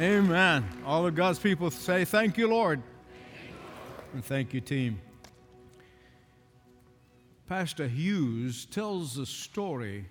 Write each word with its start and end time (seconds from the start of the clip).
Amen. 0.00 0.64
All 0.86 1.06
of 1.06 1.14
God's 1.14 1.38
people 1.38 1.70
say, 1.70 2.06
Thank 2.06 2.38
you, 2.38 2.48
Lord. 2.48 2.82
And 4.14 4.24
thank 4.24 4.54
you, 4.54 4.62
team. 4.62 4.98
Pastor 7.46 7.86
Hughes 7.86 8.64
tells 8.64 9.18
a 9.18 9.26
story 9.26 10.06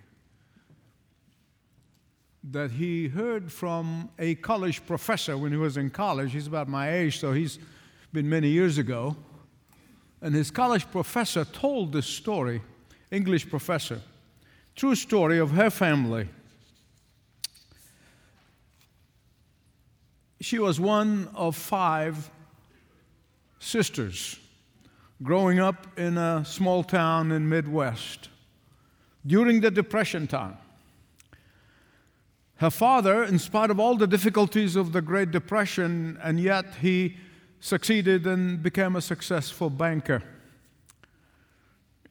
that 2.43 2.69
he 2.69 3.07
heard 3.07 3.51
from 3.51 4.11
a 4.19 4.35
college 4.35 4.85
professor 4.85 5.35
when 5.35 5.51
he 5.51 5.57
was 5.57 5.75
in 5.75 5.89
college. 5.89 6.33
He's 6.33 6.45
about 6.45 6.67
my 6.67 6.93
age, 6.93 7.19
so 7.19 7.33
he's 7.33 7.57
been 8.13 8.29
many 8.29 8.49
years 8.49 8.77
ago. 8.77 9.15
And 10.21 10.35
his 10.35 10.51
college 10.51 10.85
professor 10.91 11.45
told 11.45 11.93
this 11.93 12.05
story, 12.05 12.61
English 13.09 13.49
professor, 13.49 14.01
true 14.75 14.93
story 14.93 15.39
of 15.39 15.49
her 15.49 15.71
family. 15.71 16.29
She 20.41 20.57
was 20.57 20.79
one 20.79 21.29
of 21.35 21.55
five 21.55 22.29
sisters 23.59 24.39
growing 25.21 25.59
up 25.59 25.99
in 25.99 26.17
a 26.17 26.45
small 26.45 26.83
town 26.83 27.31
in 27.31 27.49
Midwest 27.49 28.29
during 29.27 29.59
the 29.59 29.69
Depression 29.69 30.27
time. 30.27 30.57
Her 32.55 32.69
father, 32.69 33.23
in 33.23 33.37
spite 33.37 33.69
of 33.69 33.79
all 33.79 33.95
the 33.95 34.07
difficulties 34.07 34.75
of 34.75 34.93
the 34.93 35.01
Great 35.01 35.31
Depression, 35.31 36.17
and 36.23 36.39
yet 36.39 36.75
he 36.81 37.17
succeeded 37.59 38.25
and 38.25 38.63
became 38.63 38.95
a 38.95 39.01
successful 39.01 39.69
banker. 39.69 40.23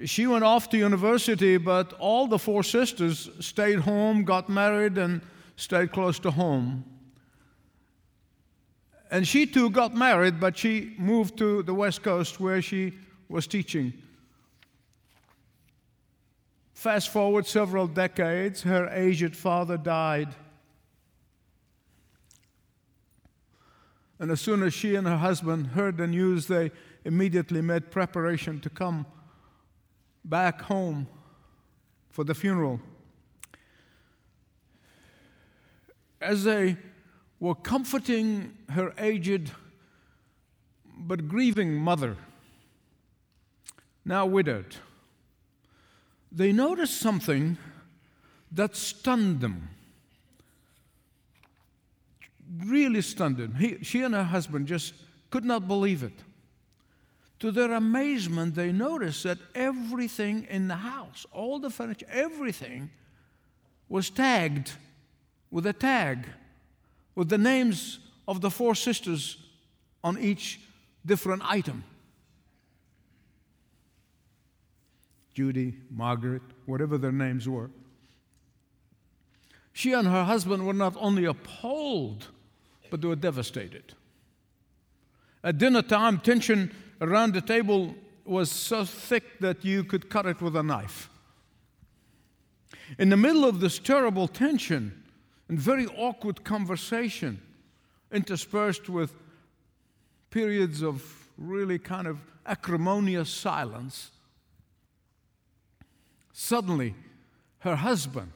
She 0.04 0.26
went 0.26 0.44
off 0.44 0.68
to 0.70 0.78
university, 0.78 1.56
but 1.56 1.94
all 1.94 2.26
the 2.26 2.38
four 2.38 2.62
sisters 2.62 3.30
stayed 3.40 3.80
home, 3.80 4.24
got 4.24 4.48
married, 4.48 4.96
and 4.98 5.22
stayed 5.56 5.92
close 5.92 6.18
to 6.20 6.30
home. 6.30 6.84
And 9.10 9.26
she 9.26 9.46
too 9.46 9.70
got 9.70 9.94
married, 9.94 10.38
but 10.38 10.56
she 10.56 10.94
moved 10.98 11.38
to 11.38 11.62
the 11.62 11.74
West 11.74 12.02
Coast 12.02 12.40
where 12.40 12.60
she 12.60 12.94
was 13.28 13.46
teaching. 13.46 13.92
Fast 16.74 17.08
forward 17.08 17.46
several 17.46 17.86
decades, 17.86 18.62
her 18.62 18.88
aged 18.88 19.34
father 19.34 19.76
died. 19.76 20.28
And 24.18 24.30
as 24.30 24.40
soon 24.40 24.62
as 24.62 24.74
she 24.74 24.94
and 24.94 25.06
her 25.06 25.16
husband 25.16 25.68
heard 25.68 25.96
the 25.96 26.06
news, 26.06 26.46
they 26.46 26.70
immediately 27.04 27.62
made 27.62 27.90
preparation 27.90 28.60
to 28.60 28.70
come 28.70 29.06
back 30.24 30.62
home 30.62 31.06
for 32.10 32.24
the 32.24 32.34
funeral. 32.34 32.80
As 36.20 36.44
they 36.44 36.76
were 37.40 37.54
comforting 37.54 38.56
her 38.70 38.92
aged 38.98 39.52
but 40.98 41.28
grieving 41.28 41.74
mother, 41.74 42.16
now 44.04 44.26
widowed, 44.26 44.76
they 46.32 46.52
noticed 46.52 46.98
something 46.98 47.56
that 48.50 48.74
stunned 48.74 49.40
them. 49.40 49.68
Really 52.64 53.02
stunned 53.02 53.36
them. 53.36 53.54
He, 53.54 53.78
she 53.82 54.02
and 54.02 54.14
her 54.14 54.24
husband 54.24 54.66
just 54.66 54.94
could 55.30 55.44
not 55.44 55.68
believe 55.68 56.02
it. 56.02 56.12
To 57.40 57.52
their 57.52 57.72
amazement, 57.72 58.56
they 58.56 58.72
noticed 58.72 59.22
that 59.22 59.38
everything 59.54 60.46
in 60.50 60.66
the 60.66 60.76
house, 60.76 61.24
all 61.30 61.60
the 61.60 61.70
furniture, 61.70 62.06
everything 62.10 62.90
was 63.88 64.10
tagged 64.10 64.72
with 65.50 65.66
a 65.66 65.72
tag 65.72 66.26
with 67.18 67.28
the 67.30 67.36
names 67.36 67.98
of 68.28 68.40
the 68.40 68.48
four 68.48 68.76
sisters 68.76 69.38
on 70.04 70.16
each 70.20 70.60
different 71.04 71.42
item 71.44 71.82
Judy, 75.34 75.74
Margaret, 75.90 76.42
whatever 76.66 76.98
their 76.98 77.12
names 77.12 77.48
were. 77.48 77.70
She 79.72 79.92
and 79.92 80.08
her 80.08 80.24
husband 80.24 80.66
were 80.66 80.72
not 80.72 80.96
only 80.98 81.26
appalled, 81.26 82.26
but 82.90 83.00
they 83.00 83.06
were 83.06 83.14
devastated. 83.14 83.94
At 85.44 85.58
dinner 85.58 85.82
time, 85.82 86.18
tension 86.18 86.74
around 87.00 87.34
the 87.34 87.40
table 87.40 87.94
was 88.24 88.50
so 88.50 88.84
thick 88.84 89.38
that 89.38 89.64
you 89.64 89.84
could 89.84 90.10
cut 90.10 90.26
it 90.26 90.42
with 90.42 90.56
a 90.56 90.64
knife. 90.64 91.08
In 92.98 93.08
the 93.08 93.16
middle 93.16 93.44
of 93.44 93.60
this 93.60 93.78
terrible 93.78 94.26
tension, 94.26 94.97
and 95.48 95.58
very 95.58 95.86
awkward 95.86 96.44
conversation, 96.44 97.40
interspersed 98.12 98.88
with 98.88 99.14
periods 100.30 100.82
of 100.82 101.28
really 101.36 101.78
kind 101.78 102.06
of 102.06 102.18
acrimonious 102.46 103.30
silence. 103.30 104.10
Suddenly, 106.32 106.94
her 107.60 107.76
husband 107.76 108.32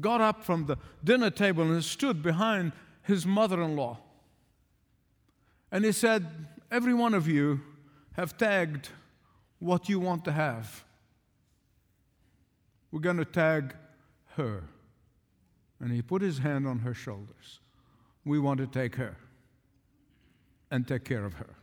got 0.00 0.20
up 0.20 0.44
from 0.44 0.66
the 0.66 0.76
dinner 1.02 1.30
table 1.30 1.64
and 1.64 1.84
stood 1.84 2.22
behind 2.22 2.72
his 3.02 3.26
mother 3.26 3.62
in 3.62 3.76
law. 3.76 3.98
And 5.70 5.84
he 5.84 5.92
said, 5.92 6.26
Every 6.70 6.94
one 6.94 7.14
of 7.14 7.28
you 7.28 7.60
have 8.12 8.36
tagged 8.36 8.88
what 9.58 9.88
you 9.88 10.00
want 10.00 10.24
to 10.24 10.32
have. 10.32 10.84
We're 12.90 13.00
going 13.00 13.18
to 13.18 13.24
tag 13.24 13.74
her. 14.36 14.62
And 15.80 15.92
he 15.92 16.02
put 16.02 16.22
his 16.22 16.38
hand 16.38 16.66
on 16.66 16.80
her 16.80 16.94
shoulders. 16.94 17.60
We 18.24 18.38
want 18.38 18.58
to 18.60 18.66
take 18.66 18.96
her 18.96 19.16
and 20.70 20.86
take 20.86 21.04
care 21.04 21.24
of 21.24 21.34
her. 21.34 21.54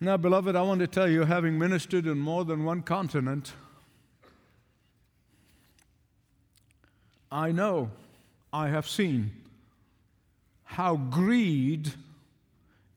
Now, 0.00 0.16
beloved, 0.16 0.56
I 0.56 0.62
want 0.62 0.80
to 0.80 0.86
tell 0.86 1.08
you, 1.08 1.22
having 1.22 1.58
ministered 1.58 2.06
in 2.06 2.18
more 2.18 2.44
than 2.44 2.64
one 2.64 2.82
continent, 2.82 3.52
I 7.30 7.52
know, 7.52 7.90
I 8.52 8.68
have 8.68 8.88
seen 8.88 9.32
how 10.64 10.96
greed 10.96 11.92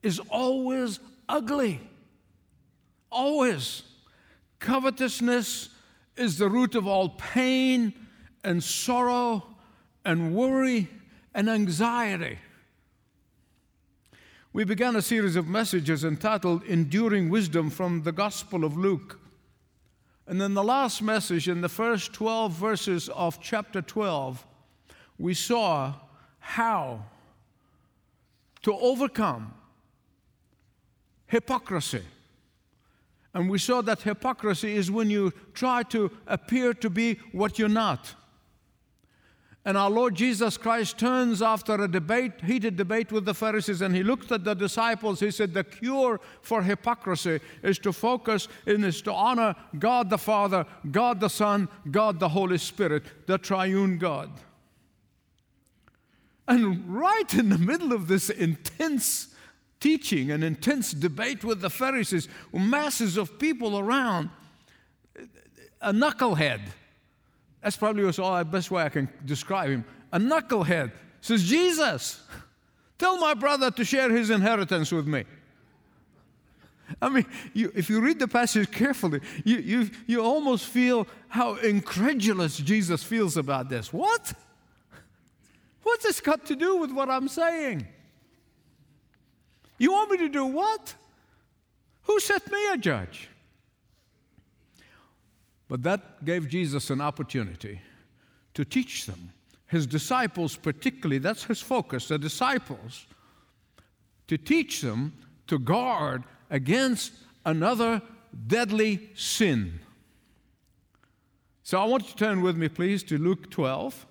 is 0.03 0.19
always 0.29 0.99
ugly. 1.29 1.79
Always. 3.11 3.83
Covetousness 4.59 5.69
is 6.15 6.37
the 6.37 6.49
root 6.49 6.75
of 6.75 6.87
all 6.87 7.09
pain 7.09 7.93
and 8.47 8.63
sorrow 8.63 9.43
and 10.05 10.33
worry 10.33 10.87
and 11.33 11.49
anxiety. 11.49 12.39
We 14.53 14.63
began 14.63 14.95
a 14.95 15.01
series 15.01 15.35
of 15.35 15.47
messages 15.47 16.05
entitled 16.05 16.63
Enduring 16.63 17.29
Wisdom 17.29 17.69
from 17.69 18.03
the 18.03 18.13
Gospel 18.13 18.63
of 18.63 18.77
Luke. 18.77 19.19
And 20.25 20.39
then 20.39 20.53
the 20.53 20.63
last 20.63 21.01
message, 21.01 21.49
in 21.49 21.59
the 21.59 21.69
first 21.69 22.13
12 22.13 22.53
verses 22.53 23.09
of 23.09 23.41
chapter 23.41 23.81
12, 23.81 24.45
we 25.19 25.33
saw 25.33 25.93
how 26.39 27.03
to 28.61 28.73
overcome 28.73 29.53
hypocrisy. 31.27 32.03
And 33.33 33.49
we 33.49 33.57
saw 33.57 33.81
that 33.81 34.01
hypocrisy 34.01 34.75
is 34.75 34.89
when 34.89 35.09
you 35.09 35.33
try 35.53 35.83
to 35.83 36.11
appear 36.25 36.73
to 36.75 36.89
be 36.89 37.19
what 37.33 37.59
you're 37.59 37.67
not. 37.67 38.15
And 39.67 39.77
our 39.77 39.89
Lord 39.89 40.15
Jesus 40.15 40.55
Christ 40.55 40.97
turns 40.97 41.41
after 41.41 41.73
a 41.73 41.89
debate, 41.89 42.39
heated 42.39 42.77
debate 42.77 43.11
with 43.11 43.25
the 43.25 43.33
Pharisees, 43.33 43.81
and 43.81 43.93
he 43.93 44.01
looked 44.01 44.31
at 44.31 44.45
the 44.45 44.53
disciples. 44.53 45.19
He 45.19 45.29
said, 45.29 45.53
The 45.53 45.65
cure 45.65 46.21
for 46.41 46.63
hypocrisy 46.63 47.41
is 47.61 47.77
to 47.79 47.91
focus 47.91 48.47
and 48.65 48.85
is 48.85 49.01
to 49.01 49.11
honor 49.11 49.55
God 49.77 50.09
the 50.09 50.17
Father, 50.17 50.65
God 50.89 51.19
the 51.19 51.27
Son, 51.27 51.67
God 51.91 52.17
the 52.17 52.29
Holy 52.29 52.57
Spirit, 52.57 53.27
the 53.27 53.37
triune 53.37 53.97
God. 53.97 54.31
And 56.47 56.87
right 56.87 57.33
in 57.33 57.49
the 57.49 57.57
middle 57.57 57.91
of 57.91 58.07
this 58.07 58.29
intense 58.29 59.35
teaching, 59.81 60.31
an 60.31 60.43
intense 60.43 60.91
debate 60.93 61.43
with 61.43 61.59
the 61.59 61.69
Pharisees, 61.69 62.29
masses 62.53 63.17
of 63.17 63.37
people 63.37 63.77
around, 63.77 64.29
a 65.81 65.91
knucklehead 65.91 66.61
that's 67.67 67.75
probably 67.75 68.05
was 68.05 68.17
all 68.17 68.37
the 68.37 68.45
best 68.45 68.71
way 68.71 68.81
I 68.81 68.87
can 68.87 69.09
describe 69.25 69.69
him. 69.69 69.83
A 70.13 70.17
knucklehead 70.17 70.93
says, 71.19 71.43
Jesus, 71.43 72.21
tell 72.97 73.17
my 73.17 73.33
brother 73.33 73.69
to 73.71 73.83
share 73.83 74.09
his 74.09 74.29
inheritance 74.29 74.89
with 74.89 75.05
me. 75.05 75.25
I 77.01 77.09
mean, 77.09 77.25
you, 77.53 77.69
if 77.75 77.89
you 77.89 77.99
read 77.99 78.19
the 78.19 78.27
passage 78.29 78.71
carefully, 78.71 79.19
you, 79.43 79.57
you, 79.57 79.89
you 80.05 80.21
almost 80.21 80.67
feel 80.67 81.09
how 81.27 81.55
incredulous 81.55 82.55
Jesus 82.55 83.03
feels 83.03 83.35
about 83.35 83.67
this. 83.67 83.91
What? 83.91 84.31
What's 85.83 86.05
this 86.05 86.21
got 86.21 86.45
to 86.45 86.55
do 86.55 86.77
with 86.77 86.93
what 86.93 87.09
I'm 87.09 87.27
saying? 87.27 87.85
You 89.77 89.91
want 89.91 90.09
me 90.11 90.19
to 90.19 90.29
do 90.29 90.45
what? 90.45 90.95
Who 92.03 92.17
set 92.21 92.49
me 92.49 92.59
a 92.71 92.77
judge? 92.77 93.27
But 95.67 95.83
that 95.83 96.23
gave 96.23 96.47
Jesus 96.47 96.89
an 96.89 97.01
opportunity 97.01 97.81
to 98.53 98.63
teach 98.63 99.05
them 99.05 99.33
his 99.67 99.85
disciples, 99.85 100.55
particularly, 100.55 101.17
that's 101.17 101.43
his 101.43 101.61
focus, 101.61 102.07
the 102.07 102.17
disciples, 102.17 103.05
to 104.27 104.37
teach 104.37 104.81
them 104.81 105.13
to 105.47 105.59
guard 105.59 106.23
against 106.49 107.11
another 107.45 108.01
deadly 108.47 109.09
sin. 109.13 109.79
So 111.63 111.81
I 111.81 111.85
want 111.85 112.03
you 112.03 112.09
to 112.11 112.15
turn 112.15 112.41
with 112.41 112.55
me, 112.55 112.69
please, 112.69 113.03
to 113.03 113.17
Luke 113.17 113.49
12. 113.49 114.05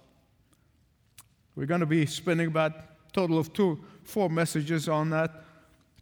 We're 1.54 1.66
going 1.66 1.80
to 1.80 1.86
be 1.86 2.04
spending 2.04 2.48
about 2.48 2.72
a 2.72 2.84
total 3.14 3.38
of 3.38 3.54
two, 3.54 3.82
four 4.04 4.28
messages 4.28 4.90
on 4.90 5.08
that 5.10 5.42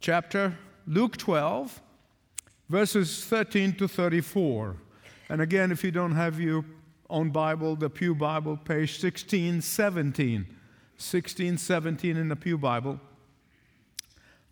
chapter. 0.01 0.57
Luke 0.85 1.15
12, 1.15 1.81
verses 2.67 3.23
13 3.23 3.73
to 3.75 3.87
34. 3.87 4.75
And 5.29 5.41
again, 5.41 5.71
if 5.71 5.83
you 5.83 5.91
don't 5.91 6.15
have 6.15 6.39
your 6.39 6.63
own 7.09 7.31
Bible, 7.31 7.75
the 7.75 7.89
Pew 7.89 8.13
Bible, 8.13 8.57
page 8.57 9.01
1617. 9.01 10.45
1617 10.97 12.15
in 12.15 12.29
the 12.29 12.35
Pew 12.35 12.57
Bible. 12.57 12.99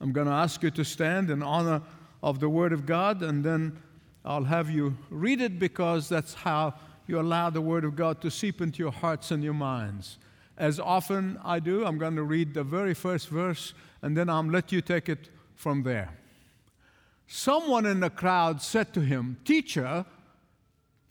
I'm 0.02 0.12
going 0.12 0.28
to 0.28 0.34
ask 0.34 0.62
you 0.64 0.72
to 0.72 0.84
stand 0.84 1.30
in 1.30 1.42
honor 1.42 1.82
of 2.22 2.40
the 2.40 2.50
Word 2.50 2.74
of 2.74 2.86
God, 2.86 3.22
and 3.22 3.44
then 3.44 3.78
I'll 4.26 4.44
have 4.44 4.70
you 4.70 4.98
read 5.10 5.42
it 5.42 5.60
because 5.60 6.10
that's 6.10 6.34
how 6.34 6.74
you 7.08 7.20
allow 7.20 7.50
the 7.50 7.62
Word 7.62 7.86
of 7.86 7.96
God 7.96 8.20
to 8.22 8.32
seep 8.32 8.60
into 8.60 8.80
your 8.80 8.92
hearts 8.92 9.32
and 9.32 9.44
your 9.44 9.54
minds. 9.54 10.18
As 10.58 10.80
often 10.80 11.40
I 11.44 11.60
do, 11.60 11.86
I'm 11.86 11.98
going 11.98 12.16
to 12.16 12.24
read 12.24 12.54
the 12.54 12.64
very 12.64 12.94
first 12.94 13.30
verse, 13.30 13.74
and 14.02 14.18
then 14.18 14.30
I'll 14.30 14.44
let 14.44 14.72
you 14.72 14.82
take 14.82 15.08
it 15.08 15.30
from 15.56 15.84
there. 15.84 16.18
Someone 17.28 17.86
in 17.86 18.00
the 18.00 18.10
crowd 18.10 18.62
said 18.62 18.94
to 18.94 19.02
him, 19.02 19.38
Teacher, 19.46 20.06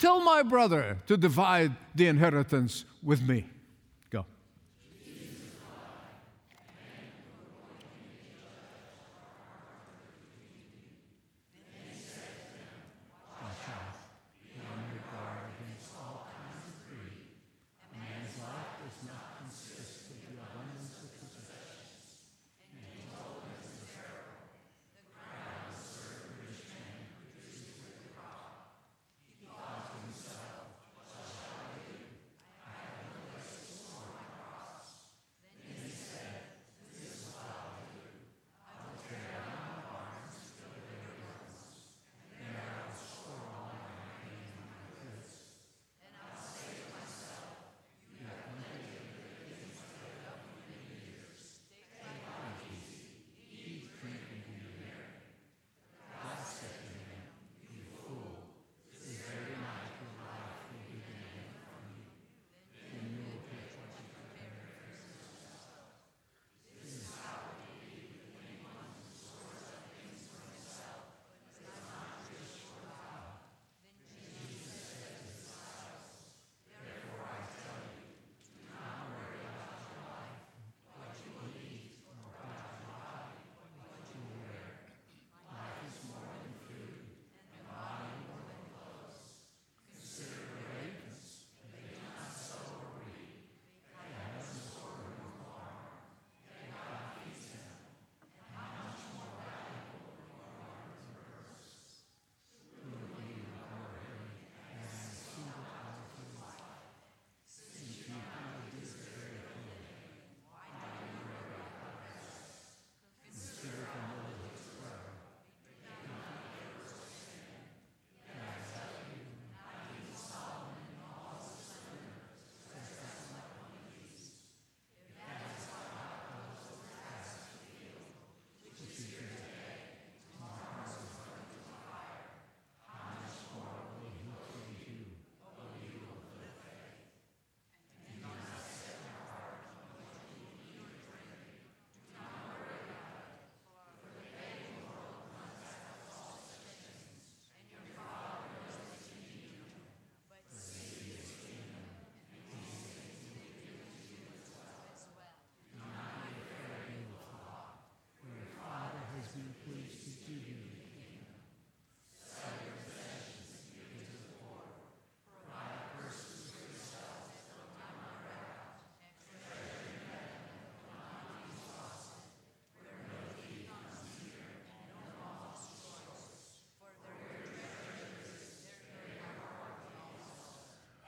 tell 0.03 0.21
my 0.21 0.43
brother 0.43 0.99
to 1.07 1.17
divide 1.17 1.71
the 1.95 2.09
inheritance 2.09 2.85
with 3.05 3.23
me. 3.23 3.47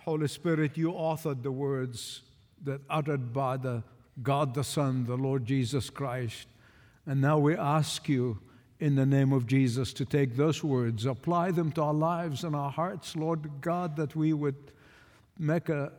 Holy 0.04 0.28
Spirit, 0.28 0.76
you 0.76 0.92
authored 0.92 1.42
the 1.42 1.50
words 1.50 2.20
that 2.62 2.82
uttered 2.90 3.32
by 3.32 3.56
the 3.56 3.82
God 4.22 4.52
the 4.54 4.62
Son, 4.62 5.06
the 5.06 5.16
Lord 5.16 5.46
Jesus 5.46 5.88
Christ. 5.88 6.46
And 7.06 7.22
now 7.22 7.38
we 7.38 7.56
ask 7.56 8.06
you 8.08 8.38
in 8.80 8.96
the 8.96 9.06
name 9.06 9.32
of 9.32 9.46
Jesus 9.46 9.94
to 9.94 10.04
take 10.04 10.36
those 10.36 10.62
words, 10.62 11.06
apply 11.06 11.52
them 11.52 11.72
to 11.72 11.82
our 11.82 11.94
lives 11.94 12.44
and 12.44 12.54
our 12.54 12.70
hearts, 12.70 13.16
Lord 13.16 13.50
God, 13.62 13.96
that 13.96 14.14
we 14.14 14.34
would 14.34 14.72
make 15.38 15.70
a, 15.70 15.90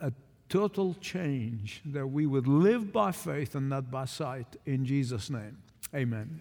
a 0.00 0.12
total 0.48 0.94
change, 1.00 1.82
that 1.86 2.06
we 2.06 2.26
would 2.26 2.48
live 2.48 2.92
by 2.92 3.12
faith 3.12 3.54
and 3.54 3.68
not 3.68 3.92
by 3.92 4.06
sight. 4.06 4.56
In 4.66 4.84
Jesus' 4.84 5.30
name, 5.30 5.58
amen. 5.94 6.40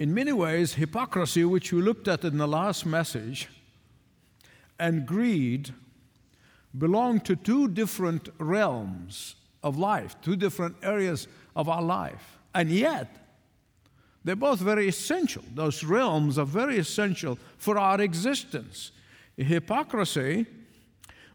In 0.00 0.14
many 0.14 0.32
ways, 0.32 0.72
hypocrisy, 0.72 1.44
which 1.44 1.74
we 1.74 1.82
looked 1.82 2.08
at 2.08 2.24
in 2.24 2.38
the 2.38 2.48
last 2.48 2.86
message, 2.86 3.48
and 4.78 5.04
greed 5.04 5.74
belong 6.78 7.20
to 7.20 7.36
two 7.36 7.68
different 7.68 8.30
realms 8.38 9.36
of 9.62 9.76
life, 9.76 10.16
two 10.22 10.36
different 10.36 10.74
areas 10.82 11.28
of 11.54 11.68
our 11.68 11.82
life. 11.82 12.38
And 12.54 12.70
yet, 12.70 13.14
they're 14.24 14.36
both 14.36 14.60
very 14.60 14.88
essential. 14.88 15.44
Those 15.54 15.84
realms 15.84 16.38
are 16.38 16.46
very 16.46 16.78
essential 16.78 17.38
for 17.58 17.76
our 17.76 18.00
existence. 18.00 18.92
Hypocrisy 19.36 20.46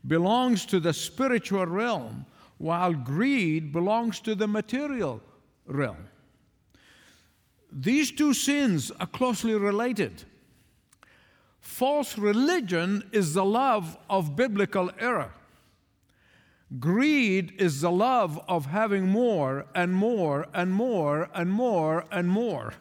belongs 0.07 0.65
to 0.65 0.79
the 0.79 0.93
spiritual 0.93 1.67
realm, 1.67 2.25
while 2.57 2.93
greed 2.93 3.71
belongs 3.71 4.19
to 4.21 4.33
the 4.33 4.47
material 4.47 5.21
realm. 5.67 5.97
These 7.77 8.11
two 8.13 8.33
sins 8.33 8.89
are 9.01 9.05
closely 9.05 9.53
related. 9.53 10.23
False 11.59 12.17
religion 12.17 13.03
is 13.11 13.33
the 13.33 13.43
love 13.43 13.97
of 14.09 14.37
biblical 14.37 14.89
error. 14.97 15.33
Greed 16.79 17.53
is 17.59 17.81
the 17.81 17.91
love 17.91 18.39
of 18.47 18.67
having 18.67 19.07
more 19.07 19.65
and 19.75 19.93
more 19.93 20.47
and 20.53 20.71
more 20.71 21.29
and 21.33 21.51
more 21.51 22.05
and 22.11 22.29
more. 22.29 22.73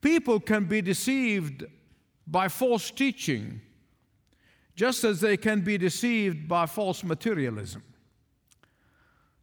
People 0.00 0.40
can 0.40 0.64
be 0.64 0.80
deceived 0.80 1.64
by 2.26 2.48
false 2.48 2.90
teaching, 2.90 3.60
just 4.74 5.04
as 5.04 5.20
they 5.20 5.36
can 5.36 5.60
be 5.60 5.76
deceived 5.76 6.48
by 6.48 6.64
false 6.64 7.04
materialism. 7.04 7.82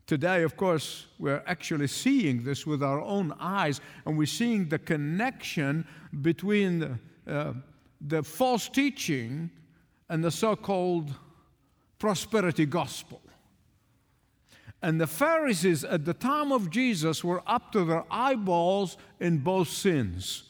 Today, 0.09 0.41
of 0.41 0.57
course, 0.57 1.05
we're 1.19 1.43
actually 1.45 1.85
seeing 1.85 2.43
this 2.43 2.65
with 2.65 2.81
our 2.81 2.99
own 2.99 3.31
eyes, 3.39 3.79
and 4.07 4.17
we're 4.17 4.25
seeing 4.25 4.67
the 4.67 4.79
connection 4.79 5.85
between 6.23 6.79
the, 6.79 6.99
uh, 7.27 7.53
the 8.01 8.23
false 8.23 8.69
teaching 8.69 9.51
and 10.09 10.23
the 10.23 10.31
so 10.31 10.55
called 10.55 11.13
prosperity 11.99 12.65
gospel. 12.65 13.21
And 14.81 14.99
the 14.99 15.05
Pharisees 15.05 15.83
at 15.83 16.05
the 16.05 16.15
time 16.15 16.51
of 16.51 16.71
Jesus 16.71 17.23
were 17.23 17.43
up 17.45 17.71
to 17.73 17.85
their 17.85 18.03
eyeballs 18.09 18.97
in 19.19 19.37
both 19.37 19.69
sins. 19.69 20.41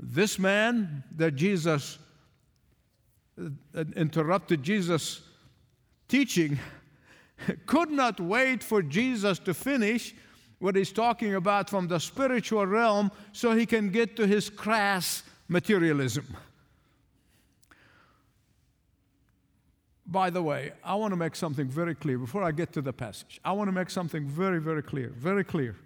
This 0.00 0.38
man 0.38 1.04
that 1.16 1.32
Jesus 1.32 1.98
uh, 3.38 3.84
interrupted 3.94 4.62
Jesus' 4.62 5.20
teaching 6.08 6.58
could 7.66 7.90
not 7.90 8.20
wait 8.20 8.62
for 8.62 8.82
Jesus 8.82 9.38
to 9.40 9.54
finish 9.54 10.14
what 10.58 10.74
he's 10.74 10.92
talking 10.92 11.34
about 11.34 11.70
from 11.70 11.86
the 11.86 12.00
spiritual 12.00 12.66
realm 12.66 13.10
so 13.32 13.52
he 13.52 13.66
can 13.66 13.90
get 13.90 14.16
to 14.16 14.26
his 14.26 14.50
crass 14.50 15.22
materialism. 15.48 16.26
By 20.06 20.30
the 20.30 20.42
way, 20.42 20.72
I 20.82 20.94
want 20.94 21.12
to 21.12 21.16
make 21.16 21.36
something 21.36 21.68
very 21.68 21.94
clear 21.94 22.18
before 22.18 22.42
I 22.42 22.50
get 22.50 22.72
to 22.72 22.82
the 22.82 22.92
passage. 22.92 23.40
I 23.44 23.52
want 23.52 23.68
to 23.68 23.72
make 23.72 23.90
something 23.90 24.24
very, 24.26 24.58
very 24.58 24.82
clear, 24.82 25.12
very 25.14 25.44
clear. 25.44 25.76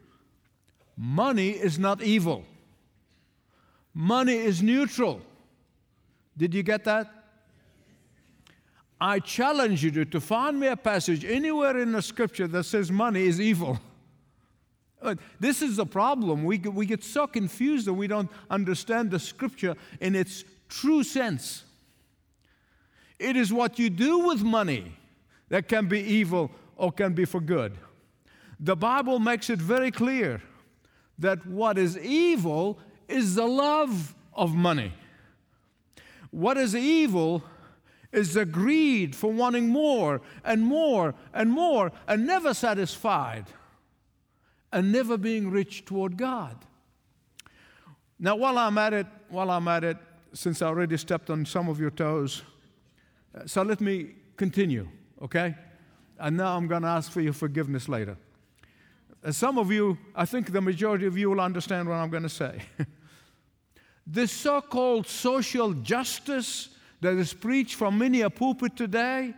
Money 0.96 1.50
is 1.50 1.78
not 1.78 2.02
evil, 2.02 2.44
money 3.92 4.36
is 4.36 4.62
neutral. 4.62 5.20
Did 6.36 6.54
you 6.54 6.62
get 6.62 6.84
that? 6.84 7.21
I 9.02 9.18
challenge 9.18 9.82
you 9.82 10.04
to 10.04 10.20
find 10.20 10.60
me 10.60 10.68
a 10.68 10.76
passage 10.76 11.24
anywhere 11.24 11.76
in 11.76 11.90
the 11.90 12.00
scripture 12.00 12.46
that 12.46 12.62
says 12.62 12.92
money 12.92 13.26
is 13.26 13.40
evil. 13.40 13.80
This 15.40 15.62
is 15.62 15.74
the 15.74 15.86
problem. 15.86 16.44
We 16.44 16.58
get, 16.58 16.72
we 16.72 16.86
get 16.86 17.02
so 17.02 17.26
confused 17.26 17.88
that 17.88 17.94
we 17.94 18.06
don't 18.06 18.30
understand 18.48 19.10
the 19.10 19.18
scripture 19.18 19.74
in 20.00 20.14
its 20.14 20.44
true 20.68 21.02
sense. 21.02 21.64
It 23.18 23.36
is 23.36 23.52
what 23.52 23.80
you 23.80 23.90
do 23.90 24.20
with 24.20 24.44
money 24.44 24.96
that 25.48 25.66
can 25.66 25.88
be 25.88 25.98
evil 25.98 26.52
or 26.76 26.92
can 26.92 27.14
be 27.14 27.24
for 27.24 27.40
good. 27.40 27.76
The 28.60 28.76
Bible 28.76 29.18
makes 29.18 29.50
it 29.50 29.58
very 29.58 29.90
clear 29.90 30.40
that 31.18 31.44
what 31.44 31.78
is 31.78 31.98
evil 31.98 32.78
is 33.08 33.34
the 33.34 33.46
love 33.46 34.14
of 34.32 34.54
money. 34.54 34.92
What 36.30 36.56
is 36.56 36.76
evil 36.76 37.42
is 38.12 38.34
the 38.34 38.44
greed 38.44 39.16
for 39.16 39.32
wanting 39.32 39.68
more 39.68 40.20
and 40.44 40.62
more 40.62 41.14
and 41.32 41.50
more 41.50 41.90
and 42.06 42.26
never 42.26 42.52
satisfied 42.52 43.46
and 44.72 44.92
never 44.92 45.16
being 45.16 45.50
rich 45.50 45.84
toward 45.84 46.16
God. 46.16 46.56
Now, 48.18 48.36
while 48.36 48.58
I'm 48.58 48.78
at 48.78 48.92
it, 48.92 49.06
while 49.28 49.50
I'm 49.50 49.66
at 49.66 49.82
it, 49.82 49.96
since 50.34 50.62
I 50.62 50.66
already 50.66 50.96
stepped 50.96 51.30
on 51.30 51.44
some 51.44 51.68
of 51.68 51.80
your 51.80 51.90
toes, 51.90 52.42
uh, 53.34 53.46
so 53.46 53.62
let 53.62 53.80
me 53.80 54.14
continue, 54.36 54.88
okay? 55.20 55.54
And 56.18 56.36
now 56.36 56.56
I'm 56.56 56.68
going 56.68 56.82
to 56.82 56.88
ask 56.88 57.10
for 57.10 57.20
your 57.20 57.32
forgiveness 57.32 57.88
later. 57.88 58.16
As 59.24 59.36
some 59.36 59.58
of 59.58 59.70
you, 59.70 59.98
I 60.14 60.24
think 60.24 60.52
the 60.52 60.60
majority 60.60 61.06
of 61.06 61.16
you 61.16 61.30
will 61.30 61.40
understand 61.40 61.88
what 61.88 61.94
I'm 61.94 62.10
going 62.10 62.22
to 62.22 62.28
say. 62.28 62.62
this 64.06 64.32
so 64.32 64.60
called 64.60 65.06
social 65.06 65.72
justice 65.72 66.68
that 67.02 67.18
is 67.18 67.34
preached 67.34 67.74
from 67.74 67.98
many 67.98 68.20
a 68.20 68.30
pulpit 68.30 68.76
today 68.76 69.34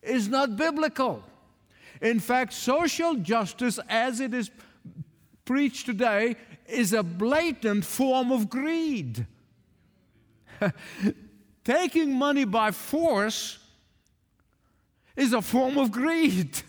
is 0.00 0.28
not 0.28 0.56
biblical. 0.56 1.22
In 2.00 2.20
fact, 2.20 2.52
social 2.52 3.16
justice, 3.16 3.80
as 3.88 4.20
it 4.20 4.32
is 4.32 4.50
preached 5.44 5.86
today, 5.86 6.36
is 6.66 6.92
a 6.92 7.02
blatant 7.02 7.84
form 7.84 8.30
of 8.30 8.48
greed. 8.48 9.26
Taking 11.64 12.14
money 12.14 12.44
by 12.44 12.70
force 12.70 13.58
is 15.16 15.32
a 15.32 15.42
form 15.42 15.78
of 15.78 15.90
greed. 15.90 16.62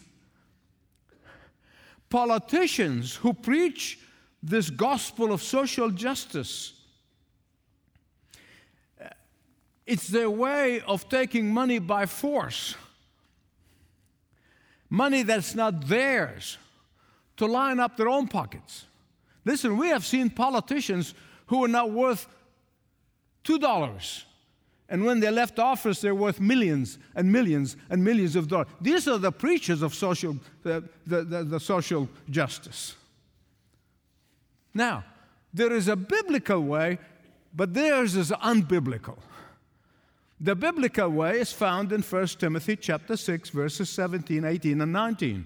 Politicians 2.09 3.15
who 3.15 3.33
preach 3.33 3.99
this 4.41 4.71
gospel 4.71 5.31
of 5.31 5.43
social 5.43 5.91
justice 5.91 6.80
It's 9.91 10.07
their 10.07 10.29
way 10.29 10.79
of 10.87 11.09
taking 11.09 11.53
money 11.53 11.77
by 11.77 12.05
force. 12.05 12.75
Money 14.89 15.23
that's 15.23 15.53
not 15.53 15.85
theirs 15.85 16.57
to 17.35 17.45
line 17.45 17.77
up 17.81 17.97
their 17.97 18.07
own 18.07 18.29
pockets. 18.29 18.85
Listen, 19.43 19.75
we 19.75 19.89
have 19.89 20.05
seen 20.05 20.29
politicians 20.29 21.13
who 21.47 21.65
are 21.65 21.67
now 21.67 21.87
worth 21.87 22.25
$2. 23.43 24.23
And 24.87 25.03
when 25.03 25.19
they 25.19 25.29
left 25.29 25.59
office, 25.59 25.99
they're 25.99 26.15
worth 26.15 26.39
millions 26.39 26.97
and 27.13 27.29
millions 27.29 27.75
and 27.89 28.01
millions 28.01 28.37
of 28.37 28.47
dollars. 28.47 28.67
These 28.79 29.09
are 29.09 29.17
the 29.17 29.33
preachers 29.33 29.81
of 29.81 29.93
social, 29.93 30.37
the, 30.63 30.85
the, 31.05 31.23
the, 31.25 31.43
the 31.43 31.59
social 31.59 32.07
justice. 32.29 32.95
Now, 34.73 35.03
there 35.53 35.73
is 35.73 35.89
a 35.89 35.97
biblical 35.97 36.61
way, 36.61 36.97
but 37.53 37.73
theirs 37.73 38.15
is 38.15 38.31
unbiblical. 38.31 39.17
The 40.43 40.55
biblical 40.55 41.07
way 41.09 41.39
is 41.39 41.53
found 41.53 41.91
in 41.91 42.01
1 42.01 42.27
Timothy 42.39 42.75
chapter 42.75 43.15
6 43.15 43.49
verses 43.51 43.91
17, 43.91 44.43
18 44.43 44.81
and 44.81 44.91
19. 44.91 45.45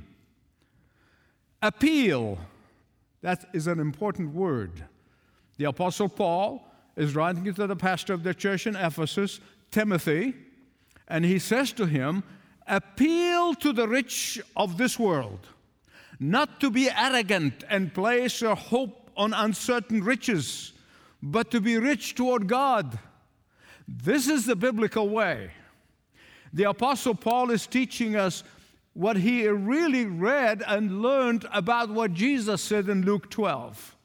Appeal. 1.61 2.37
That 3.21 3.45
is 3.51 3.67
an 3.67 3.81
important 3.81 4.33
word. 4.33 4.85
The 5.57 5.65
apostle 5.65 6.07
Paul 6.07 6.65
is 6.95 7.13
writing 7.13 7.43
to 7.43 7.67
the 7.67 7.75
pastor 7.75 8.13
of 8.13 8.23
the 8.23 8.33
church 8.33 8.67
in 8.67 8.77
Ephesus, 8.77 9.41
Timothy, 9.69 10.33
and 11.09 11.25
he 11.25 11.39
says 11.39 11.73
to 11.73 11.85
him, 11.85 12.23
appeal 12.65 13.53
to 13.55 13.73
the 13.73 13.89
rich 13.89 14.39
of 14.55 14.77
this 14.77 14.97
world, 14.97 15.45
not 16.21 16.61
to 16.61 16.71
be 16.71 16.89
arrogant 16.89 17.65
and 17.69 17.93
place 17.93 18.39
your 18.39 18.55
hope 18.55 19.11
on 19.17 19.33
uncertain 19.33 20.05
riches, 20.05 20.71
but 21.21 21.51
to 21.51 21.59
be 21.59 21.77
rich 21.77 22.15
toward 22.15 22.47
God 22.47 22.97
this 23.87 24.27
is 24.27 24.45
the 24.45 24.55
biblical 24.55 25.09
way. 25.09 25.51
The 26.53 26.63
Apostle 26.63 27.15
Paul 27.15 27.51
is 27.51 27.67
teaching 27.67 28.15
us 28.15 28.43
what 28.93 29.17
he 29.17 29.47
really 29.47 30.05
read 30.05 30.63
and 30.65 31.01
learned 31.01 31.45
about 31.51 31.89
what 31.89 32.13
Jesus 32.13 32.61
said 32.61 32.87
in 32.87 33.01
Luke 33.03 33.29
12. 33.29 33.95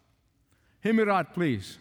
Hear 0.82 0.92
me 0.92 1.04
right, 1.04 1.32
please. 1.32 1.78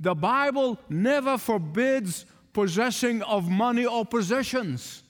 The 0.00 0.14
Bible 0.14 0.78
never 0.88 1.36
forbids 1.36 2.24
possessing 2.52 3.22
of 3.22 3.50
money 3.50 3.84
or 3.84 4.04
possessions. 4.06 5.02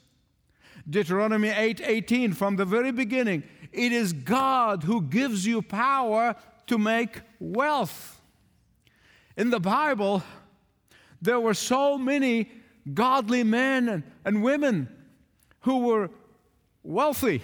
Deuteronomy 0.89 1.49
8 1.49 1.81
18, 1.85 2.33
from 2.33 2.57
the 2.57 2.65
very 2.65 2.91
beginning, 2.93 3.43
it 3.73 3.93
is 3.93 4.13
God 4.13 4.85
who 4.85 5.03
gives 5.03 5.47
you 5.47 5.63
power 5.63 6.35
to 6.67 6.79
make 6.79 7.21
wealth. 7.39 8.21
In 9.37 9.51
the 9.51 9.61
Bible, 9.61 10.23
there 11.23 11.41
were 11.41 11.55
so 11.55 11.99
many 11.99 12.51
godly 12.93 13.43
men 13.43 13.89
and, 13.89 14.03
and 14.25 14.43
women 14.43 14.89
who 15.61 15.79
were 15.81 16.11
wealthy 16.83 17.43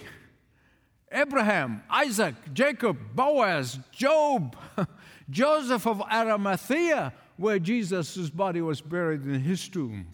Abraham, 1.11 1.83
Isaac, 1.91 2.33
Jacob, 2.53 2.97
Boaz, 3.13 3.77
Job, 3.91 4.55
Joseph 5.29 5.85
of 5.85 6.01
Arimathea, 6.01 7.13
where 7.37 7.59
Jesus' 7.59 8.31
body 8.31 8.61
was 8.61 8.81
buried 8.81 9.23
in 9.23 9.39
his 9.41 9.69
tomb. 9.69 10.07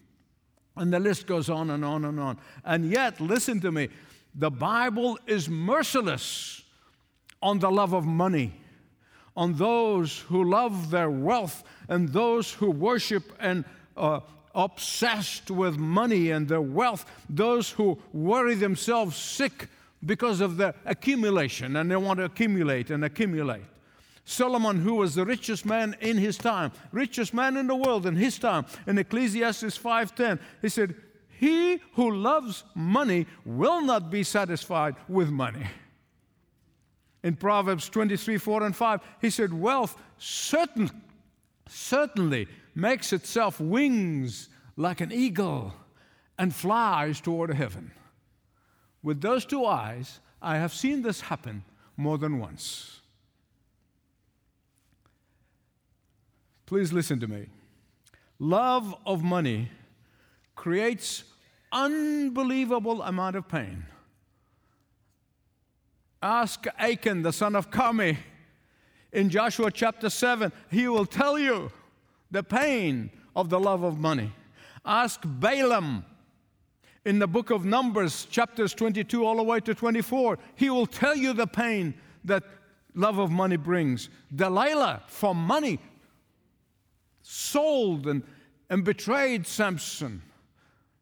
And 0.76 0.92
the 0.92 1.00
list 1.00 1.26
goes 1.26 1.48
on 1.48 1.70
and 1.70 1.86
on 1.86 2.04
and 2.04 2.20
on. 2.20 2.38
And 2.66 2.90
yet, 2.90 3.18
listen 3.18 3.60
to 3.60 3.72
me, 3.72 3.88
the 4.34 4.50
Bible 4.50 5.18
is 5.26 5.48
merciless 5.48 6.62
on 7.40 7.60
the 7.60 7.70
love 7.70 7.94
of 7.94 8.04
money 8.04 8.52
on 9.36 9.54
those 9.54 10.18
who 10.18 10.44
love 10.44 10.90
their 10.90 11.10
wealth 11.10 11.64
and 11.90 12.08
those 12.08 12.52
who 12.54 12.70
worship 12.70 13.32
and 13.38 13.66
uh, 13.96 14.20
obsessed 14.54 15.50
with 15.50 15.76
money 15.76 16.30
and 16.30 16.48
their 16.48 16.62
wealth, 16.62 17.04
those 17.28 17.70
who 17.70 17.98
worry 18.14 18.54
themselves 18.54 19.16
sick 19.16 19.68
because 20.06 20.40
of 20.40 20.56
the 20.56 20.74
accumulation 20.86 21.76
and 21.76 21.90
they 21.90 21.96
want 21.96 22.18
to 22.18 22.24
accumulate 22.24 22.90
and 22.90 23.04
accumulate. 23.04 23.64
Solomon, 24.24 24.80
who 24.80 24.94
was 24.94 25.14
the 25.14 25.24
richest 25.26 25.66
man 25.66 25.96
in 26.00 26.16
his 26.16 26.38
time, 26.38 26.72
richest 26.92 27.34
man 27.34 27.56
in 27.56 27.66
the 27.66 27.74
world 27.74 28.06
in 28.06 28.16
his 28.16 28.38
time, 28.38 28.64
in 28.86 28.96
Ecclesiastes 28.96 29.76
5:10, 29.76 30.38
he 30.62 30.68
said, 30.68 30.94
"He 31.28 31.80
who 31.94 32.14
loves 32.14 32.64
money 32.74 33.26
will 33.44 33.82
not 33.82 34.10
be 34.10 34.22
satisfied 34.22 34.94
with 35.08 35.30
money." 35.30 35.66
In 37.22 37.36
Proverbs 37.36 37.88
23, 37.88 38.38
4 38.38 38.62
and 38.62 38.74
5, 38.74 39.00
he 39.20 39.30
said, 39.30 39.52
Wealth 39.52 39.96
certain, 40.16 40.90
certainly 41.70 42.48
makes 42.74 43.12
itself 43.12 43.60
wings 43.60 44.48
like 44.76 45.00
an 45.00 45.12
eagle 45.12 45.72
and 46.38 46.54
flies 46.54 47.20
toward 47.20 47.52
heaven. 47.54 47.90
With 49.02 49.20
those 49.20 49.44
two 49.44 49.64
eyes, 49.64 50.20
I 50.42 50.56
have 50.56 50.72
seen 50.72 51.02
this 51.02 51.20
happen 51.20 51.64
more 51.96 52.18
than 52.18 52.38
once. 52.38 53.00
Please 56.66 56.92
listen 56.92 57.20
to 57.20 57.26
me. 57.26 57.46
Love 58.38 58.94
of 59.04 59.22
money 59.22 59.70
creates 60.54 61.24
unbelievable 61.72 63.02
amount 63.02 63.36
of 63.36 63.48
pain. 63.48 63.84
Ask 66.22 66.66
Achan, 66.78 67.22
the 67.22 67.32
son 67.32 67.56
of 67.56 67.70
Carmi, 67.70 68.18
in 69.12 69.28
Joshua 69.28 69.70
chapter 69.70 70.10
7. 70.10 70.52
He 70.70 70.88
will 70.88 71.06
tell 71.06 71.38
you 71.38 71.70
the 72.30 72.42
pain 72.42 73.10
of 73.34 73.50
the 73.50 73.60
love 73.60 73.82
of 73.82 73.98
money. 73.98 74.32
Ask 74.84 75.20
Balaam 75.24 76.04
in 77.04 77.18
the 77.18 77.26
book 77.26 77.50
of 77.50 77.64
Numbers, 77.64 78.26
chapters 78.26 78.74
22 78.74 79.24
all 79.24 79.36
the 79.36 79.42
way 79.42 79.60
to 79.60 79.74
24. 79.74 80.38
He 80.54 80.70
will 80.70 80.86
tell 80.86 81.16
you 81.16 81.32
the 81.32 81.46
pain 81.46 81.94
that 82.24 82.44
love 82.94 83.18
of 83.18 83.30
money 83.30 83.56
brings. 83.56 84.08
Delilah, 84.34 85.02
for 85.06 85.34
money, 85.34 85.78
sold 87.22 88.06
and, 88.06 88.22
and 88.68 88.84
betrayed 88.84 89.46
Samson. 89.46 90.22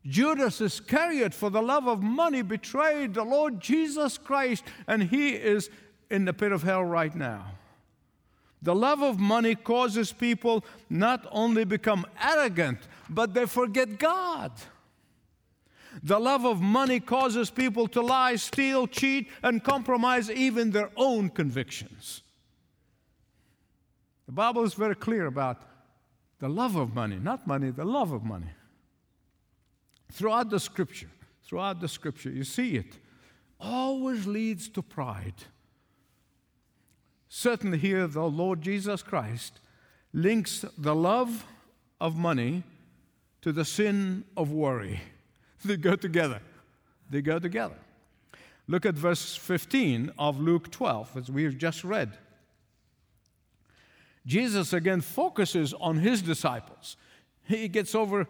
Judas 0.07 0.61
Iscariot, 0.61 1.35
for 1.35 1.51
the 1.51 1.61
love 1.61 1.87
of 1.87 2.03
money, 2.03 2.43
betrayed 2.43 3.15
the 3.15 3.25
Lord 3.25 3.61
Jesus 3.61 4.17
Christ, 4.17 4.65
and 4.87 5.03
he 5.03 5.31
is 5.31 5.69
in 6.11 6.25
the 6.25 6.33
pit 6.33 6.53
of 6.53 6.63
hell 6.63 6.85
right 6.85 7.15
now. 7.15 7.58
The 8.61 8.75
love 8.75 9.03
of 9.03 9.21
money 9.21 9.55
causes 9.55 10.13
people 10.13 10.65
not 10.91 11.27
only 11.31 11.65
become 11.65 12.07
arrogant, 12.21 12.79
but 13.09 13.35
they 13.35 13.47
forget 13.47 13.99
God. 13.99 14.53
The 16.03 16.19
love 16.19 16.45
of 16.45 16.61
money 16.61 17.01
causes 17.01 17.51
people 17.51 17.89
to 17.89 18.01
lie, 18.01 18.37
steal, 18.37 18.87
cheat, 18.87 19.29
and 19.43 19.63
compromise 19.63 20.31
even 20.31 20.71
their 20.71 20.91
own 20.97 21.31
convictions. 21.31 22.23
The 24.27 24.33
Bible 24.33 24.65
is 24.65 24.75
very 24.75 24.95
clear 24.95 25.27
about 25.27 25.63
the 26.39 26.49
love 26.49 26.77
of 26.77 26.95
money, 26.95 27.17
not 27.17 27.47
money, 27.47 27.71
the 27.71 27.85
love 27.85 28.13
of 28.13 28.25
money. 28.25 28.51
Throughout 30.13 30.51
the 30.51 30.61
scripture, 30.61 31.11
throughout 31.45 31.81
the 31.81 31.89
scripture, 31.89 32.31
you 32.31 32.45
see 32.45 32.77
it, 32.77 32.99
always 33.61 34.27
leads 34.27 34.69
to 34.71 34.83
pride. 34.83 35.45
Certainly, 37.29 37.79
here, 37.79 38.07
the 38.07 38.25
Lord 38.25 38.63
Jesus 38.63 39.03
Christ 39.03 39.61
links 40.13 40.65
the 40.77 40.95
love 40.95 41.45
of 42.01 42.17
money 42.17 42.63
to 43.43 43.53
the 43.53 43.65
sin 43.65 44.25
of 44.37 44.53
worry. 44.53 45.01
They 45.65 45.77
go 45.77 45.97
together. 45.97 46.41
They 47.11 47.21
go 47.21 47.41
together. 47.41 47.75
Look 48.69 48.87
at 48.87 48.95
verse 48.95 49.35
15 49.35 50.13
of 50.17 50.39
Luke 50.39 50.71
12, 50.71 51.17
as 51.17 51.31
we've 51.31 51.59
just 51.59 51.83
read. 51.83 52.13
Jesus 54.25 54.73
again 54.73 55.01
focuses 55.01 55.75
on 55.75 55.99
his 55.99 56.23
disciples. 56.23 56.97
He 57.43 57.67
gets 57.67 57.95
over 57.97 58.29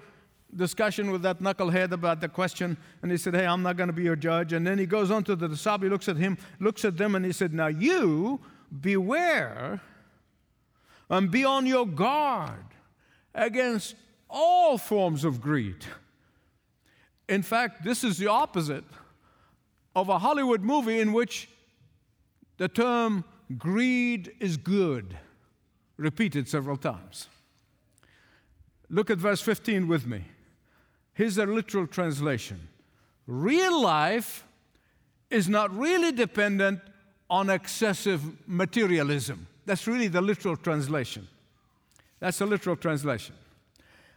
discussion 0.55 1.11
with 1.11 1.23
that 1.23 1.41
knucklehead 1.41 1.93
about 1.93 2.21
the 2.21 2.29
question, 2.29 2.79
and 3.03 3.11
he 3.11 3.19
said, 3.19 3.35
Hey, 3.35 3.45
I'm 3.45 3.63
not 3.63 3.77
going 3.77 3.89
to 3.89 3.93
be 3.93 4.05
your 4.05 4.17
judge. 4.17 4.53
And 4.53 4.67
then 4.67 4.79
he 4.79 4.87
goes 4.87 5.11
on 5.11 5.25
to 5.25 5.37
the 5.37 5.49
disciple, 5.49 5.85
he 5.85 5.91
looks 5.91 6.09
at 6.09 6.17
him, 6.17 6.39
looks 6.61 6.85
at 6.85 6.97
them, 6.97 7.15
and 7.15 7.25
he 7.25 7.33
said, 7.33 7.53
Now 7.53 7.67
you 7.67 8.41
beware 8.81 9.81
and 11.11 11.31
be 11.31 11.45
on 11.45 11.67
your 11.67 11.87
guard 11.87 12.65
against 13.35 13.95
all 14.29 14.79
forms 14.79 15.25
of 15.25 15.41
greed. 15.41 15.85
In 17.29 17.43
fact, 17.43 17.85
this 17.85 18.05
is 18.05 18.19
the 18.19 18.27
opposite 18.27 18.85
of 19.95 20.09
a 20.09 20.19
Hollywood 20.19 20.63
movie 20.63 21.01
in 21.01 21.13
which 21.13 21.49
the 22.57 22.69
term 22.69 23.25
greed 23.57 24.33
is 24.41 24.57
good 24.57 25.17
repeated 25.97 26.49
several 26.49 26.77
times. 26.77 27.29
Look 28.91 29.11
at 29.11 29.19
verse 29.19 29.41
15 29.41 29.87
with 29.89 30.07
me. 30.07 30.25
Here's 31.13 31.39
a 31.39 31.47
literal 31.47 31.87
translation 31.87 32.69
Real 33.27 33.83
life 33.83 34.47
is 35.31 35.49
not 35.49 35.77
really 35.77 36.13
dependent 36.13 36.81
on 37.31 37.51
excessive 37.51 38.23
materialism. 38.49 39.47
That's 39.67 39.87
really 39.87 40.09
the 40.09 40.21
literal 40.21 40.57
translation. 40.57 41.29
That's 42.21 42.41
a 42.41 42.47
literal 42.47 42.77
translation. 42.77 43.35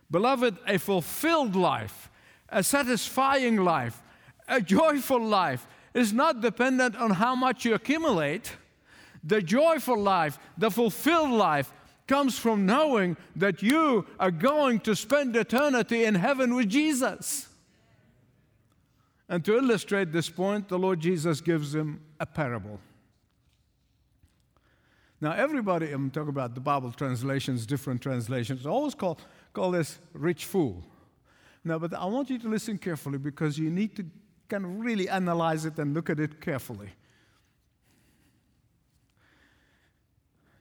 Beloved, 0.10 0.58
a 0.67 0.78
fulfilled 0.78 1.56
life, 1.56 2.10
a 2.50 2.63
satisfying 2.63 3.58
life, 3.58 4.02
a 4.47 4.62
joyful 4.62 5.24
life 5.24 5.67
is 5.93 6.13
not 6.13 6.41
dependent 6.41 6.95
on 6.95 7.12
how 7.12 7.36
much 7.36 7.65
you 7.65 7.74
accumulate. 7.74 8.54
The 9.24 9.41
joyful 9.41 10.00
life, 10.00 10.39
the 10.58 10.71
fulfilled 10.71 11.32
life, 11.32 11.71
comes 12.08 12.38
from 12.38 12.65
knowing 12.65 13.15
that 13.36 13.62
you 13.62 14.06
are 14.19 14.32
going 14.32 14.80
to 14.82 14.95
spend 14.95 15.36
eternity 15.36 16.04
in 16.04 16.15
heaven 16.15 16.56
with 16.56 16.69
Jesus. 16.69 17.47
And 19.30 19.45
to 19.45 19.56
illustrate 19.56 20.12
this 20.12 20.30
point, 20.30 20.67
the 20.67 20.80
Lord 20.80 21.00
Jesus 21.00 21.39
gives 21.39 21.74
him 21.74 22.02
a 22.19 22.26
parable. 22.26 22.80
Now, 25.22 25.34
everybody, 25.34 25.92
I'm 25.92 26.10
talking 26.10 26.30
about 26.30 26.56
the 26.56 26.62
Bible 26.62 26.92
translations, 26.92 27.68
different 27.68 28.02
translations, 28.02 28.66
always 28.66 28.96
call, 28.96 29.20
call 29.54 29.70
this 29.70 30.00
rich 30.14 30.46
fool. 30.46 30.84
Now, 31.64 31.78
but 31.78 31.94
I 31.94 32.06
want 32.06 32.32
you 32.32 32.40
to 32.40 32.50
listen 32.50 32.80
carefully 32.80 33.20
because 33.20 33.60
you 33.60 33.70
need 33.70 33.96
to 33.98 34.06
kind 34.50 34.66
of 34.66 34.80
really 34.80 35.08
analyze 35.08 35.66
it 35.66 35.78
and 35.78 35.94
look 35.94 36.10
at 36.10 36.20
it 36.20 36.42
carefully. 36.42 36.90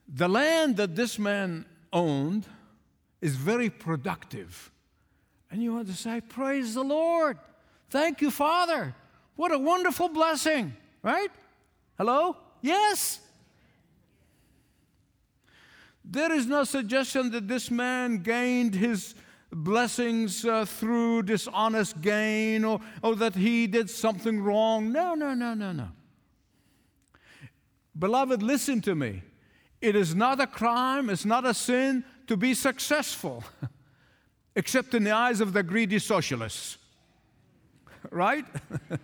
The 0.07 0.29
land 0.29 0.77
that 0.77 0.95
this 0.95 1.19
man 1.19 1.65
owned 1.91 2.47
is 3.23 3.37
very 3.37 3.71
productive. 3.71 4.71
And 5.51 5.63
you 5.63 5.73
want 5.73 5.89
to 5.89 5.95
say, 5.95 6.21
Praise 6.21 6.75
the 6.75 6.85
Lord. 6.85 7.39
Thank 7.89 8.21
you, 8.21 8.31
Father. 8.31 8.95
What 9.37 9.53
a 9.53 9.59
wonderful 9.59 10.09
blessing, 10.09 10.77
right? 11.03 11.31
Hello? 11.97 12.37
Yes. 12.61 13.21
There 16.11 16.33
is 16.33 16.47
no 16.47 16.65
suggestion 16.65 17.31
that 17.31 17.47
this 17.47 17.71
man 17.71 18.19
gained 18.19 18.75
his 18.75 19.15
blessings 19.53 20.45
uh, 20.45 20.65
through 20.65 21.23
dishonest 21.23 22.01
gain 22.01 22.65
or, 22.65 22.81
or 23.01 23.15
that 23.15 23.37
he 23.37 23.69
did 23.69 23.89
something 23.89 24.43
wrong. 24.43 24.91
No, 24.91 25.15
no, 25.15 25.35
no, 25.35 25.55
no, 25.55 25.71
no. 25.71 25.89
Beloved, 27.97 28.43
listen 28.43 28.81
to 28.83 28.97
me. 28.97 29.23
It 29.81 29.95
is 29.95 30.15
not 30.15 30.41
a 30.41 30.49
crime, 30.49 31.11
it's 31.11 31.25
not 31.25 31.47
a 31.47 31.55
sin 31.55 32.05
to 32.27 32.37
be 32.37 32.55
successful, 32.55 33.45
except 34.57 34.95
in 34.95 35.05
the 35.05 35.13
eyes 35.13 35.41
of 35.41 35.53
the 35.53 35.63
greedy 35.63 36.01
socialists. 36.01 36.77
Right? 38.11 38.45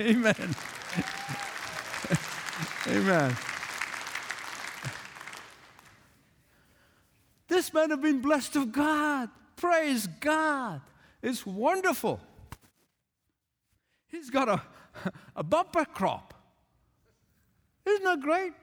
Amen. 0.00 0.54
Amen. 2.88 3.36
This 7.52 7.70
man 7.74 7.90
have 7.90 8.00
been 8.00 8.22
blessed 8.22 8.56
of 8.56 8.72
God. 8.72 9.28
Praise 9.56 10.06
God. 10.06 10.80
It's 11.22 11.44
wonderful. 11.44 12.18
He's 14.08 14.30
got 14.30 14.48
a, 14.48 14.62
a 15.36 15.42
bumper 15.42 15.84
crop. 15.84 16.32
Isn't 17.84 18.04
that 18.04 18.22
great? 18.22 18.54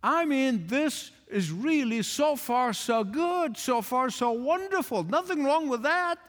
I 0.00 0.24
mean, 0.24 0.68
this 0.68 1.10
is 1.26 1.50
really 1.50 2.02
so 2.02 2.36
far 2.36 2.72
so 2.72 3.02
good, 3.02 3.56
so 3.56 3.82
far 3.82 4.08
so 4.08 4.30
wonderful. 4.30 5.02
Nothing 5.02 5.42
wrong 5.42 5.68
with 5.68 5.82
that. 5.82 6.20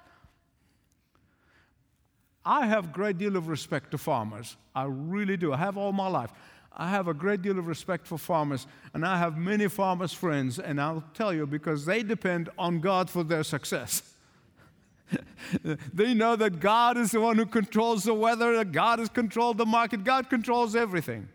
I 2.44 2.66
have 2.66 2.86
a 2.86 2.92
great 2.92 3.20
deal 3.20 3.36
of 3.36 3.48
respect 3.48 3.92
to 3.92 4.00
farmers. 4.00 4.58
I 4.74 4.86
really 4.86 5.38
do. 5.38 5.54
I 5.54 5.58
have 5.58 5.78
all 5.78 5.92
my 5.92 6.08
life. 6.08 6.32
I 6.76 6.90
have 6.90 7.08
a 7.08 7.14
great 7.14 7.42
deal 7.44 7.60
of 7.60 7.68
respect 7.68 8.08
for 8.08 8.18
farmers, 8.18 8.66
and 8.94 9.06
I 9.06 9.18
have 9.18 9.38
many 9.38 9.68
farmers' 9.68 10.14
friends, 10.14 10.58
and 10.58 10.82
I'll 10.82 11.04
tell 11.14 11.32
you 11.34 11.46
because 11.46 11.86
they 11.86 12.02
depend 12.02 12.50
on 12.58 12.80
God 12.80 13.10
for 13.10 13.24
their 13.24 13.44
success. 13.44 14.02
they 15.94 16.16
know 16.16 16.36
that 16.36 16.60
God 16.60 16.98
is 16.98 17.12
the 17.12 17.22
one 17.22 17.38
who 17.38 17.46
controls 17.46 18.06
the 18.06 18.14
weather, 18.14 18.56
that 18.58 18.72
God 18.72 18.98
has 18.98 19.10
controlled 19.10 19.60
the 19.60 19.66
market, 19.66 20.04
God 20.04 20.30
controls 20.30 20.76
everything. 20.76 21.28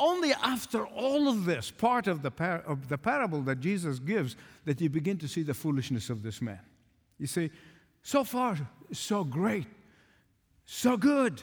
Only 0.00 0.32
after 0.32 0.86
all 0.86 1.28
of 1.28 1.44
this, 1.44 1.70
part 1.70 2.08
of 2.08 2.22
the, 2.22 2.30
par- 2.30 2.64
of 2.66 2.88
the 2.88 2.98
parable 2.98 3.42
that 3.42 3.60
Jesus 3.60 3.98
gives, 3.98 4.36
that 4.64 4.80
you 4.80 4.88
begin 4.88 5.18
to 5.18 5.28
see 5.28 5.42
the 5.42 5.54
foolishness 5.54 6.10
of 6.10 6.22
this 6.22 6.42
man. 6.42 6.60
You 7.18 7.26
see, 7.26 7.50
so 8.04 8.22
far, 8.22 8.56
so 8.92 9.24
great, 9.24 9.66
so 10.66 10.96
good. 10.96 11.42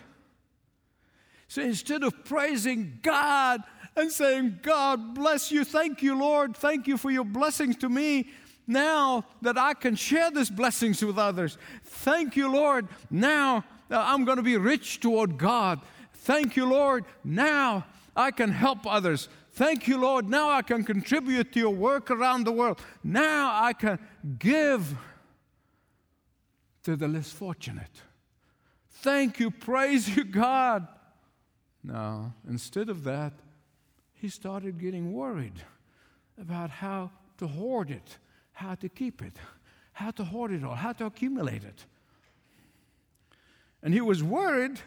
So 1.47 1.61
instead 1.61 2.03
of 2.03 2.23
praising 2.23 2.99
God 3.01 3.61
and 3.97 4.09
saying, 4.09 4.59
God 4.61 5.13
bless 5.13 5.51
you, 5.51 5.65
thank 5.65 6.01
you, 6.01 6.17
Lord, 6.17 6.55
thank 6.55 6.87
you 6.87 6.97
for 6.97 7.11
your 7.11 7.25
blessings 7.25 7.75
to 7.77 7.89
me, 7.89 8.29
now 8.67 9.25
that 9.41 9.57
I 9.57 9.73
can 9.73 9.95
share 9.95 10.31
these 10.31 10.49
blessings 10.49 11.03
with 11.03 11.17
others, 11.17 11.57
thank 11.83 12.37
you, 12.37 12.49
Lord, 12.49 12.87
now 13.09 13.65
I'm 13.89 14.23
going 14.23 14.37
to 14.37 14.43
be 14.43 14.55
rich 14.55 15.01
toward 15.01 15.37
God. 15.37 15.81
Thank 16.13 16.55
you, 16.55 16.65
Lord, 16.65 17.03
now 17.23 17.85
I 18.15 18.31
can 18.31 18.51
help 18.51 18.85
others. 18.85 19.27
Thank 19.53 19.87
you, 19.87 19.97
Lord. 19.97 20.29
Now 20.29 20.49
I 20.49 20.61
can 20.61 20.85
contribute 20.85 21.51
to 21.53 21.59
your 21.59 21.75
work 21.75 22.09
around 22.09 22.45
the 22.45 22.53
world. 22.53 22.79
Now 23.03 23.61
I 23.61 23.73
can 23.73 23.99
give 24.39 24.95
to 26.83 26.95
the 26.95 27.07
less 27.07 27.31
fortunate. 27.31 28.01
Thank 28.89 29.39
you, 29.39 29.51
praise 29.51 30.15
you, 30.15 30.23
God. 30.23 30.87
Now, 31.83 32.33
instead 32.47 32.89
of 32.89 33.03
that, 33.05 33.33
he 34.13 34.29
started 34.29 34.79
getting 34.79 35.13
worried 35.13 35.63
about 36.39 36.69
how 36.69 37.11
to 37.37 37.47
hoard 37.47 37.89
it, 37.89 38.17
how 38.51 38.75
to 38.75 38.87
keep 38.89 39.21
it, 39.21 39.33
how 39.93 40.11
to 40.11 40.23
hoard 40.23 40.51
it 40.51 40.63
all, 40.63 40.75
how 40.75 40.93
to 40.93 41.05
accumulate 41.05 41.63
it. 41.63 41.85
And 43.81 43.93
he 43.93 44.01
was 44.01 44.21
worried 44.23 44.79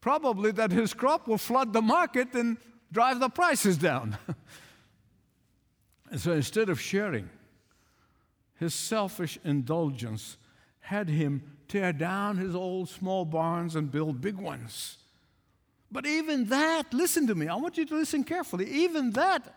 probably 0.00 0.52
that 0.52 0.70
his 0.70 0.94
crop 0.94 1.26
will 1.26 1.38
flood 1.38 1.72
the 1.72 1.82
market 1.82 2.34
and 2.34 2.56
drive 2.92 3.20
the 3.20 3.28
prices 3.28 3.76
down. 3.76 4.16
and 6.10 6.20
so 6.20 6.32
instead 6.32 6.68
of 6.68 6.80
sharing, 6.80 7.28
his 8.58 8.74
selfish 8.74 9.38
indulgence 9.44 10.36
had 10.80 11.08
him 11.08 11.42
tear 11.68 11.92
down 11.92 12.36
his 12.36 12.54
old 12.54 12.88
small 12.88 13.24
barns 13.24 13.76
and 13.76 13.90
build 13.90 14.20
big 14.20 14.36
ones. 14.36 14.96
But 15.92 16.06
even 16.06 16.46
that, 16.46 16.92
listen 16.92 17.26
to 17.26 17.34
me, 17.34 17.48
I 17.48 17.56
want 17.56 17.76
you 17.76 17.84
to 17.86 17.94
listen 17.96 18.24
carefully. 18.24 18.68
Even 18.70 19.10
that 19.12 19.54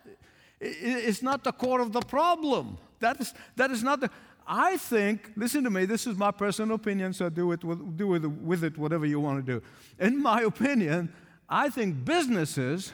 is 0.59 1.21
not 1.21 1.43
the 1.43 1.51
core 1.51 1.81
of 1.81 1.91
the 1.91 2.01
problem. 2.01 2.77
That 2.99 3.19
is, 3.19 3.33
that 3.55 3.71
is 3.71 3.83
not 3.83 3.99
the. 3.99 4.09
I 4.45 4.77
think, 4.77 5.31
listen 5.35 5.63
to 5.63 5.69
me, 5.69 5.85
this 5.85 6.05
is 6.05 6.17
my 6.17 6.31
personal 6.31 6.75
opinion, 6.75 7.13
so 7.13 7.29
do, 7.29 7.51
it, 7.53 7.63
with, 7.63 7.97
do 7.97 8.07
with, 8.07 8.25
with 8.25 8.63
it 8.63 8.77
whatever 8.77 9.05
you 9.05 9.19
want 9.19 9.45
to 9.45 9.53
do. 9.53 9.65
In 9.99 10.21
my 10.21 10.41
opinion, 10.41 11.13
I 11.47 11.69
think 11.69 12.03
businesses 12.03 12.91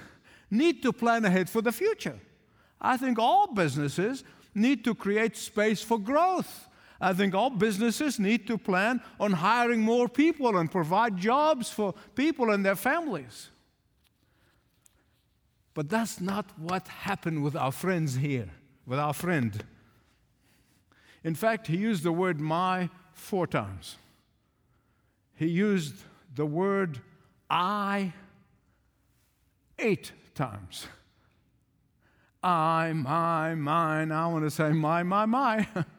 need 0.51 0.83
to 0.83 0.93
plan 0.93 1.25
ahead 1.25 1.49
for 1.49 1.61
the 1.61 1.71
future. 1.71 2.19
I 2.79 2.97
think 2.97 3.17
all 3.17 3.47
businesses 3.47 4.23
need 4.53 4.83
to 4.83 4.93
create 4.93 5.37
space 5.37 5.81
for 5.81 5.97
growth. 5.97 6.67
I 7.01 7.13
think 7.13 7.33
all 7.33 7.49
businesses 7.49 8.19
need 8.19 8.45
to 8.47 8.57
plan 8.57 9.01
on 9.19 9.31
hiring 9.31 9.81
more 9.81 10.09
people 10.09 10.57
and 10.57 10.69
provide 10.69 11.15
jobs 11.17 11.69
for 11.69 11.93
people 12.15 12.51
and 12.51 12.65
their 12.65 12.75
families. 12.75 13.49
But 15.73 15.89
that's 15.89 16.19
not 16.19 16.45
what 16.57 16.87
happened 16.87 17.43
with 17.43 17.55
our 17.55 17.71
friends 17.71 18.15
here, 18.15 18.49
with 18.85 18.99
our 18.99 19.13
friend. 19.13 19.63
In 21.23 21.35
fact, 21.35 21.67
he 21.67 21.77
used 21.77 22.03
the 22.03 22.11
word 22.11 22.39
my 22.39 22.89
four 23.13 23.47
times. 23.47 23.95
He 25.35 25.47
used 25.47 25.95
the 26.35 26.45
word 26.45 26.99
I 27.49 28.13
eight 29.77 30.11
times. 30.35 30.87
I, 32.43 32.91
my, 32.93 33.55
mine. 33.55 34.11
I 34.11 34.27
want 34.27 34.45
to 34.45 34.51
say 34.51 34.71
my, 34.71 35.03
my, 35.03 35.25
my. 35.25 35.67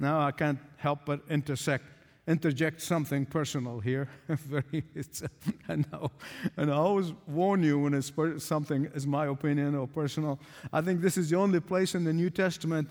Now 0.00 0.22
I 0.22 0.32
can't 0.32 0.58
help 0.78 1.00
but 1.04 1.20
intersect, 1.28 1.84
interject 2.26 2.80
something 2.80 3.26
personal 3.26 3.80
here. 3.80 4.08
I 5.68 5.76
know, 5.76 6.10
and 6.56 6.72
I 6.72 6.74
always 6.74 7.12
warn 7.26 7.62
you 7.62 7.78
when 7.80 7.92
it's 7.92 8.10
per, 8.10 8.38
something 8.38 8.86
is 8.94 9.06
my 9.06 9.26
opinion 9.26 9.74
or 9.74 9.86
personal. 9.86 10.40
I 10.72 10.80
think 10.80 11.02
this 11.02 11.18
is 11.18 11.28
the 11.28 11.36
only 11.36 11.60
place 11.60 11.94
in 11.94 12.04
the 12.04 12.14
New 12.14 12.30
Testament 12.30 12.88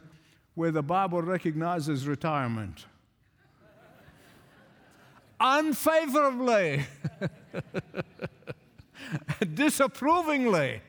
where 0.54 0.69
the 0.69 0.84
Bible 0.84 1.24
recognizes 1.24 2.08
retirement. 2.08 2.86
Unfavorably, 5.39 6.86
disapprovingly. 9.56 10.82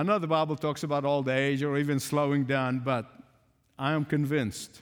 I 0.00 0.02
know 0.02 0.18
the 0.18 0.26
Bible 0.26 0.56
talks 0.56 0.82
about 0.82 1.04
old 1.04 1.28
age 1.28 1.62
or 1.62 1.76
even 1.76 2.00
slowing 2.00 2.44
down, 2.44 2.78
but 2.78 3.04
I 3.78 3.92
am 3.92 4.06
convinced 4.06 4.80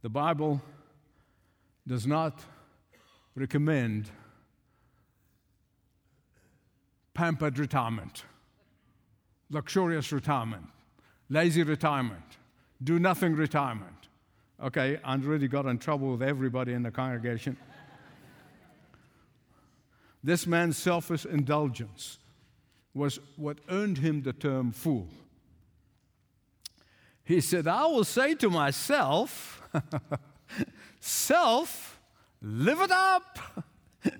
the 0.00 0.08
Bible 0.08 0.62
does 1.86 2.06
not 2.06 2.42
recommend 3.34 4.08
pampered 7.12 7.58
retirement, 7.58 8.24
luxurious 9.50 10.10
retirement, 10.10 10.68
lazy 11.28 11.64
retirement, 11.64 12.38
do 12.82 12.98
nothing 12.98 13.34
retirement. 13.34 14.08
Okay, 14.64 14.98
I 15.04 15.16
really 15.16 15.48
got 15.48 15.66
in 15.66 15.76
trouble 15.76 16.12
with 16.12 16.22
everybody 16.22 16.72
in 16.72 16.82
the 16.82 16.90
congregation. 16.90 17.58
This 20.22 20.46
man's 20.46 20.76
selfish 20.76 21.24
indulgence 21.24 22.18
was 22.92 23.18
what 23.36 23.58
earned 23.68 23.98
him 23.98 24.22
the 24.22 24.32
term 24.32 24.72
fool. 24.72 25.08
He 27.24 27.40
said, 27.40 27.66
I 27.66 27.86
will 27.86 28.04
say 28.04 28.34
to 28.34 28.50
myself, 28.50 29.62
self, 31.00 32.00
live 32.42 32.80
it 32.80 32.90
up. 32.90 33.38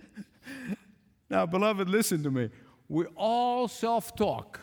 now, 1.30 1.44
beloved, 1.46 1.88
listen 1.88 2.22
to 2.22 2.30
me. 2.30 2.50
We 2.88 3.06
all 3.16 3.68
self 3.68 4.14
talk, 4.14 4.60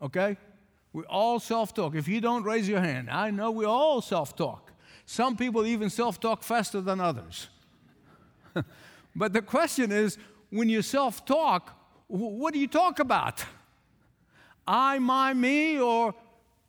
okay? 0.00 0.36
We 0.92 1.04
all 1.04 1.38
self 1.38 1.74
talk. 1.74 1.94
If 1.94 2.08
you 2.08 2.20
don't 2.20 2.44
raise 2.44 2.68
your 2.68 2.80
hand, 2.80 3.10
I 3.10 3.30
know 3.30 3.50
we 3.50 3.64
all 3.64 4.00
self 4.00 4.34
talk. 4.36 4.72
Some 5.06 5.36
people 5.36 5.66
even 5.66 5.90
self 5.90 6.18
talk 6.20 6.42
faster 6.42 6.80
than 6.80 7.00
others. 7.00 7.48
but 9.16 9.32
the 9.32 9.42
question 9.42 9.92
is, 9.92 10.16
when 10.52 10.68
you 10.68 10.82
self 10.82 11.24
talk, 11.24 11.72
what 12.08 12.52
do 12.52 12.60
you 12.60 12.68
talk 12.68 12.98
about? 12.98 13.44
I, 14.66 14.98
my, 14.98 15.32
me, 15.32 15.80
or 15.80 16.14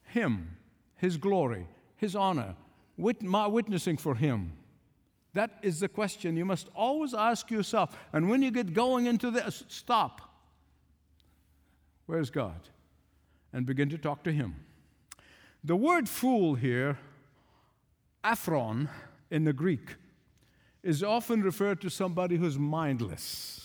Him, 0.06 0.56
His 0.96 1.17
glory, 1.17 1.67
His 1.98 2.15
honor, 2.15 2.56
wit- 2.98 3.22
my 3.22 3.46
witnessing 3.46 3.98
for 3.98 4.15
Him? 4.15 4.54
That 5.34 5.60
is 5.62 5.80
the 5.80 5.89
question 5.89 6.38
you 6.38 6.46
must 6.46 6.69
always 6.74 7.13
ask 7.13 7.52
yourself. 7.52 7.98
And 8.13 8.30
when 8.30 8.41
you 8.41 8.52
get 8.52 8.74
going 8.74 9.06
into 9.06 9.30
this, 9.32 9.63
stop. 9.67 10.22
Where's 12.06 12.30
God? 12.30 12.69
And 13.52 13.65
begin 13.65 13.89
to 13.89 13.98
talk 13.98 14.24
to 14.24 14.32
Him. 14.32 14.56
The 15.63 15.76
word 15.76 16.08
fool 16.08 16.56
here, 16.56 17.00
aphron 18.24 18.89
in 19.30 19.43
the 19.43 19.54
Greek, 19.54 19.96
is 20.84 21.04
often 21.04 21.41
referred 21.41 21.82
to 21.82 21.89
somebody 21.89 22.38
who's 22.38 22.58
mindless 22.58 23.62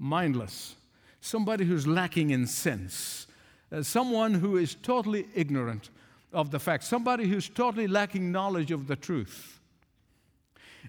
mindless, 0.00 0.74
somebody 1.20 1.64
who's 1.64 1.86
lacking 1.86 2.30
in 2.30 2.46
sense, 2.46 3.26
uh, 3.70 3.82
someone 3.82 4.34
who 4.34 4.56
is 4.56 4.74
totally 4.74 5.28
ignorant 5.34 5.90
of 6.32 6.50
the 6.50 6.58
facts, 6.58 6.88
somebody 6.88 7.28
who's 7.28 7.48
totally 7.48 7.86
lacking 7.86 8.32
knowledge 8.32 8.72
of 8.72 8.86
the 8.86 8.96
truth. 8.96 9.60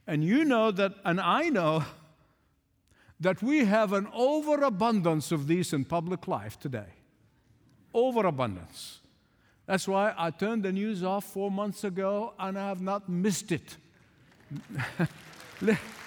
And 0.08 0.24
you 0.24 0.46
know 0.46 0.72
that, 0.72 0.94
and 1.06 1.20
I 1.20 1.50
know 1.50 1.84
that 3.20 3.44
we 3.44 3.66
have 3.66 3.94
an 3.94 4.08
overabundance 4.14 5.32
of 5.32 5.46
these 5.46 5.74
in 5.74 5.86
public 5.86 6.28
life 6.28 6.60
today. 6.60 6.88
Overabundance. 7.94 9.00
That's 9.68 9.88
why 9.88 10.14
I 10.18 10.32
turned 10.32 10.64
the 10.64 10.72
news 10.72 11.04
off 11.04 11.26
four 11.26 11.52
months 11.52 11.84
ago 11.84 12.34
and 12.40 12.58
I 12.58 12.70
have 12.70 12.82
not 12.82 13.08
missed 13.08 13.52
it. 13.52 13.78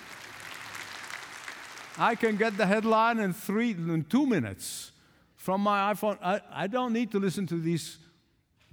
I 1.99 2.17
can 2.17 2.37
get 2.37 2.57
the 2.57 2.67
headline 2.67 3.21
in 3.21 3.33
three, 3.33 3.71
in 3.71 4.05
two 4.09 4.27
minutes 4.27 4.93
from 5.37 5.61
my 5.61 5.93
iPhone. 5.93 6.19
I, 6.23 6.41
I 6.53 6.67
don't 6.67 6.93
need 6.93 7.13
to 7.13 7.19
listen 7.19 7.47
to 7.49 7.61
these. 7.61 7.99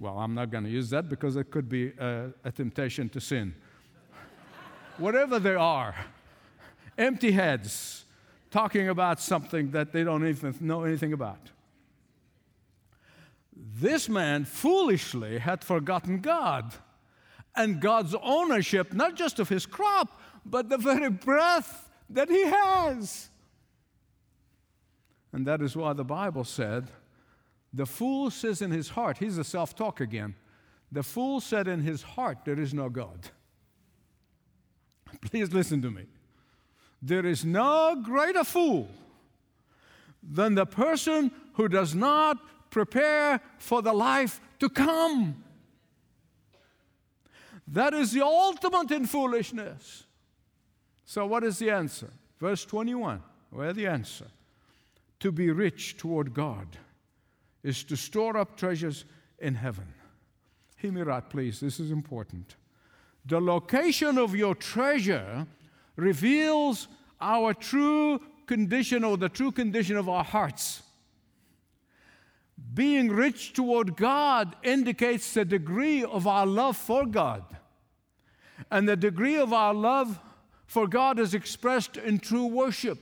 Well, 0.00 0.18
I'm 0.18 0.34
not 0.34 0.50
going 0.50 0.64
to 0.64 0.70
use 0.70 0.90
that 0.90 1.08
because 1.08 1.36
it 1.36 1.50
could 1.50 1.68
be 1.68 1.92
a, 1.98 2.30
a 2.44 2.50
temptation 2.50 3.08
to 3.10 3.20
sin. 3.20 3.54
Whatever 4.98 5.38
they 5.38 5.54
are, 5.54 5.94
empty 6.98 7.32
heads 7.32 8.04
talking 8.50 8.88
about 8.88 9.20
something 9.20 9.70
that 9.70 9.92
they 9.92 10.02
don't 10.02 10.26
even 10.26 10.54
know 10.60 10.82
anything 10.82 11.12
about. 11.12 11.50
This 13.54 14.08
man 14.08 14.44
foolishly 14.44 15.38
had 15.38 15.62
forgotten 15.62 16.20
God 16.20 16.74
and 17.54 17.80
God's 17.80 18.14
ownership, 18.22 18.92
not 18.92 19.14
just 19.14 19.38
of 19.38 19.48
his 19.48 19.64
crop, 19.64 20.20
but 20.44 20.68
the 20.68 20.78
very 20.78 21.08
breath 21.08 21.88
that 22.14 22.28
he 22.28 22.44
has. 22.44 23.30
And 25.32 25.46
that 25.46 25.62
is 25.62 25.76
why 25.76 25.92
the 25.92 26.04
Bible 26.04 26.44
said, 26.44 26.90
the 27.72 27.86
fool 27.86 28.30
says 28.30 28.60
in 28.60 28.70
his 28.70 28.90
heart, 28.90 29.18
he's 29.18 29.38
a 29.38 29.44
self 29.44 29.74
talk 29.74 30.00
again. 30.00 30.34
The 30.90 31.02
fool 31.02 31.40
said 31.40 31.68
in 31.68 31.80
his 31.80 32.02
heart, 32.02 32.44
There 32.44 32.60
is 32.60 32.74
no 32.74 32.90
God. 32.90 33.30
Please 35.22 35.52
listen 35.52 35.80
to 35.82 35.90
me. 35.90 36.04
There 37.00 37.24
is 37.24 37.44
no 37.44 38.00
greater 38.02 38.44
fool 38.44 38.88
than 40.22 40.54
the 40.54 40.66
person 40.66 41.32
who 41.54 41.68
does 41.68 41.94
not 41.94 42.38
prepare 42.70 43.40
for 43.58 43.82
the 43.82 43.92
life 43.92 44.40
to 44.60 44.68
come. 44.68 45.42
That 47.66 47.94
is 47.94 48.12
the 48.12 48.24
ultimate 48.24 48.90
in 48.90 49.06
foolishness. 49.06 50.04
So, 51.12 51.26
what 51.26 51.44
is 51.44 51.58
the 51.58 51.68
answer? 51.68 52.08
Verse 52.40 52.64
21. 52.64 53.22
Where 53.50 53.74
the 53.74 53.86
answer? 53.86 54.28
To 55.20 55.30
be 55.30 55.50
rich 55.50 55.98
toward 55.98 56.32
God 56.32 56.66
is 57.62 57.84
to 57.84 57.96
store 57.96 58.38
up 58.38 58.56
treasures 58.56 59.04
in 59.38 59.56
heaven. 59.56 59.92
Hear 60.78 60.90
me 60.90 61.02
right, 61.02 61.28
please. 61.28 61.60
This 61.60 61.78
is 61.78 61.90
important. 61.90 62.56
The 63.26 63.42
location 63.42 64.16
of 64.16 64.34
your 64.34 64.54
treasure 64.54 65.46
reveals 65.96 66.88
our 67.20 67.52
true 67.52 68.18
condition 68.46 69.04
or 69.04 69.18
the 69.18 69.28
true 69.28 69.52
condition 69.52 69.98
of 69.98 70.08
our 70.08 70.24
hearts. 70.24 70.80
Being 72.72 73.10
rich 73.10 73.52
toward 73.52 73.96
God 73.98 74.56
indicates 74.62 75.34
the 75.34 75.44
degree 75.44 76.04
of 76.04 76.26
our 76.26 76.46
love 76.46 76.78
for 76.78 77.04
God. 77.04 77.44
And 78.70 78.88
the 78.88 78.96
degree 78.96 79.36
of 79.36 79.52
our 79.52 79.74
love 79.74 80.18
for 80.72 80.86
God 80.86 81.18
is 81.18 81.34
expressed 81.34 81.98
in 81.98 82.18
true 82.18 82.46
worship. 82.46 82.98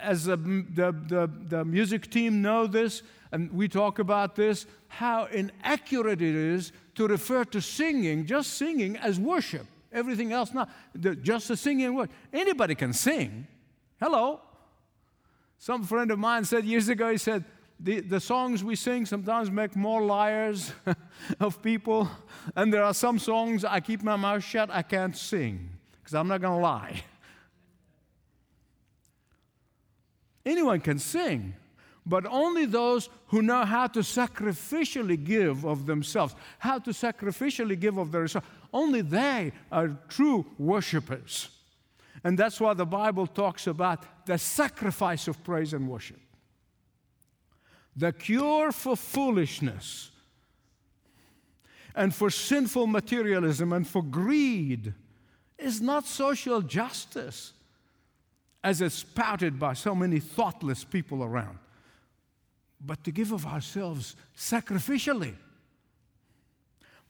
As 0.00 0.24
the, 0.24 0.36
the, 0.36 0.90
the, 0.90 1.30
the 1.48 1.64
music 1.64 2.10
team 2.10 2.42
know 2.42 2.66
this, 2.66 3.04
and 3.30 3.52
we 3.52 3.68
talk 3.68 4.00
about 4.00 4.34
this, 4.34 4.66
how 4.88 5.26
inaccurate 5.26 6.20
it 6.20 6.34
is 6.34 6.72
to 6.96 7.06
refer 7.06 7.44
to 7.44 7.60
singing, 7.60 8.26
just 8.26 8.54
singing, 8.54 8.96
as 8.96 9.20
worship. 9.20 9.64
Everything 9.92 10.32
else 10.32 10.52
not, 10.52 10.68
just 11.22 11.46
the 11.46 11.56
singing 11.56 11.94
word. 11.94 12.10
Anybody 12.32 12.74
can 12.74 12.92
sing. 12.92 13.46
Hello. 14.00 14.40
Some 15.58 15.84
friend 15.84 16.10
of 16.10 16.18
mine 16.18 16.44
said 16.44 16.64
years 16.64 16.88
ago, 16.88 17.12
he 17.12 17.18
said, 17.18 17.44
the, 17.78 18.00
the 18.00 18.18
songs 18.18 18.64
we 18.64 18.74
sing 18.74 19.06
sometimes 19.06 19.52
make 19.52 19.76
more 19.76 20.02
liars 20.02 20.72
of 21.38 21.62
people. 21.62 22.10
And 22.56 22.74
there 22.74 22.82
are 22.82 22.94
some 22.94 23.20
songs 23.20 23.64
I 23.64 23.78
keep 23.78 24.02
my 24.02 24.16
mouth 24.16 24.42
shut, 24.42 24.68
I 24.68 24.82
can't 24.82 25.16
sing 25.16 25.75
because 26.06 26.14
I'm 26.14 26.28
not 26.28 26.40
going 26.40 26.56
to 26.56 26.62
lie. 26.62 27.02
Anyone 30.44 30.78
can 30.78 31.00
sing, 31.00 31.54
but 32.06 32.24
only 32.26 32.64
those 32.64 33.08
who 33.26 33.42
know 33.42 33.64
how 33.64 33.88
to 33.88 33.98
sacrificially 33.98 35.22
give 35.22 35.64
of 35.66 35.86
themselves, 35.86 36.36
how 36.60 36.78
to 36.78 36.90
sacrificially 36.90 37.76
give 37.76 37.98
of 37.98 38.12
themselves. 38.12 38.46
Only 38.72 39.00
they 39.00 39.50
are 39.72 39.98
true 40.08 40.46
worshipers. 40.60 41.48
And 42.22 42.38
that's 42.38 42.60
why 42.60 42.74
the 42.74 42.86
Bible 42.86 43.26
talks 43.26 43.66
about 43.66 44.26
the 44.26 44.38
sacrifice 44.38 45.26
of 45.26 45.42
praise 45.42 45.72
and 45.72 45.88
worship. 45.88 46.20
The 47.96 48.12
cure 48.12 48.70
for 48.70 48.96
foolishness 48.96 50.12
and 51.96 52.14
for 52.14 52.30
sinful 52.30 52.86
materialism 52.86 53.72
and 53.72 53.88
for 53.88 54.04
greed 54.04 54.94
is 55.58 55.80
not 55.80 56.06
social 56.06 56.60
justice 56.60 57.52
as 58.62 58.80
it's 58.80 58.96
spouted 58.96 59.58
by 59.58 59.72
so 59.74 59.94
many 59.94 60.18
thoughtless 60.18 60.84
people 60.84 61.22
around, 61.22 61.58
but 62.84 63.02
to 63.04 63.10
give 63.10 63.32
of 63.32 63.46
ourselves 63.46 64.16
sacrificially. 64.36 65.34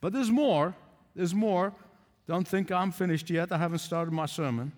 But 0.01 0.13
there's 0.13 0.31
more. 0.31 0.75
There's 1.15 1.35
more. 1.35 1.73
Don't 2.27 2.47
think 2.47 2.71
I'm 2.71 2.93
finished 2.93 3.31
yet. 3.31 3.53
I 3.53 3.59
haven't 3.59 3.79
started 3.79 4.13
my 4.13 4.27
sermon. 4.27 4.73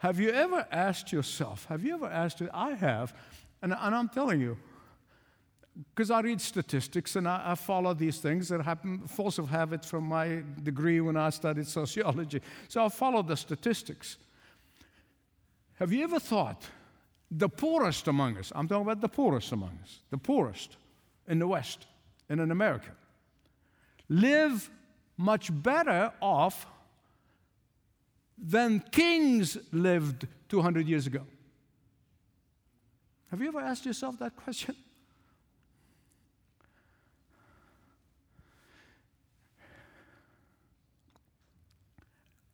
Have 0.00 0.20
you 0.20 0.30
ever 0.30 0.66
asked 0.70 1.12
yourself, 1.12 1.64
have 1.66 1.84
you 1.84 1.94
ever 1.94 2.06
asked, 2.06 2.42
I 2.54 2.70
have, 2.70 3.12
and, 3.62 3.74
and 3.76 3.94
I'm 3.94 4.08
telling 4.08 4.40
you, 4.40 4.56
because 5.94 6.10
I 6.10 6.20
read 6.20 6.40
statistics 6.40 7.14
and 7.16 7.28
I, 7.28 7.52
I, 7.52 7.54
follow 7.54 7.94
these 7.94 8.18
things 8.18 8.48
that 8.48 8.60
happen, 8.62 9.06
force 9.06 9.38
of 9.38 9.48
habit 9.48 9.84
from 9.84 10.04
my 10.04 10.42
degree 10.62 11.00
when 11.00 11.16
I 11.16 11.30
studied 11.30 11.68
sociology. 11.68 12.40
So 12.66 12.84
I 12.84 12.88
follow 12.88 13.22
the 13.22 13.36
statistics. 13.36 14.16
Have 15.78 15.92
you 15.92 16.02
ever 16.02 16.18
thought 16.18 16.64
the 17.30 17.48
poorest 17.48 18.08
among 18.08 18.38
us, 18.38 18.52
I'm 18.54 18.66
talking 18.66 18.82
about 18.82 19.00
the 19.00 19.08
poorest 19.08 19.52
among 19.52 19.78
us, 19.82 20.00
the 20.10 20.18
poorest 20.18 20.76
in 21.28 21.38
the 21.38 21.46
West 21.46 21.86
and 22.28 22.40
in 22.40 22.50
America, 22.50 22.90
live 24.08 24.68
much 25.16 25.50
better 25.62 26.12
off 26.20 26.66
than 28.36 28.80
kings 28.90 29.56
lived 29.72 30.26
200 30.48 30.88
years 30.88 31.06
ago? 31.06 31.22
Have 33.30 33.40
you 33.40 33.48
ever 33.48 33.60
asked 33.60 33.86
yourself 33.86 34.18
that 34.18 34.34
question? 34.34 34.74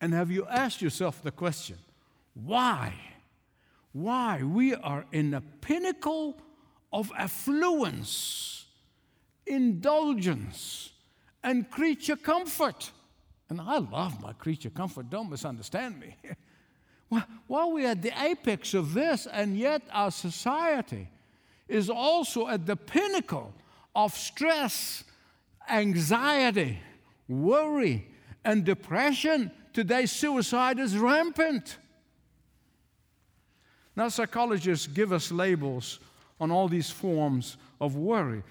And 0.04 0.12
have 0.12 0.30
you 0.30 0.46
asked 0.50 0.82
yourself 0.82 1.22
the 1.22 1.30
question, 1.30 1.78
why? 2.34 2.92
Why? 3.92 4.42
We 4.42 4.74
are 4.74 5.06
in 5.12 5.30
the 5.30 5.40
pinnacle 5.62 6.36
of 6.92 7.10
affluence, 7.16 8.66
indulgence, 9.46 10.90
and 11.42 11.70
creature 11.70 12.16
comfort. 12.16 12.90
And 13.48 13.58
I 13.58 13.78
love 13.78 14.20
my 14.20 14.34
creature 14.34 14.68
comfort, 14.68 15.08
don't 15.08 15.30
misunderstand 15.30 15.98
me. 15.98 16.16
While 17.46 17.72
we're 17.72 17.88
at 17.88 18.02
the 18.02 18.12
apex 18.22 18.74
of 18.74 18.92
this, 18.92 19.26
and 19.26 19.56
yet 19.56 19.80
our 19.90 20.10
society 20.10 21.08
is 21.66 21.88
also 21.88 22.48
at 22.48 22.66
the 22.66 22.76
pinnacle 22.76 23.54
of 23.96 24.14
stress, 24.14 25.02
anxiety, 25.66 26.78
worry, 27.26 28.06
and 28.44 28.66
depression. 28.66 29.50
Today, 29.74 30.06
suicide 30.06 30.78
is 30.78 30.96
rampant. 30.96 31.78
Now, 33.96 34.08
psychologists 34.08 34.86
give 34.86 35.12
us 35.12 35.30
labels 35.30 35.98
on 36.40 36.50
all 36.50 36.68
these 36.68 36.90
forms 36.90 37.58
of 37.80 37.96
worry 37.96 38.42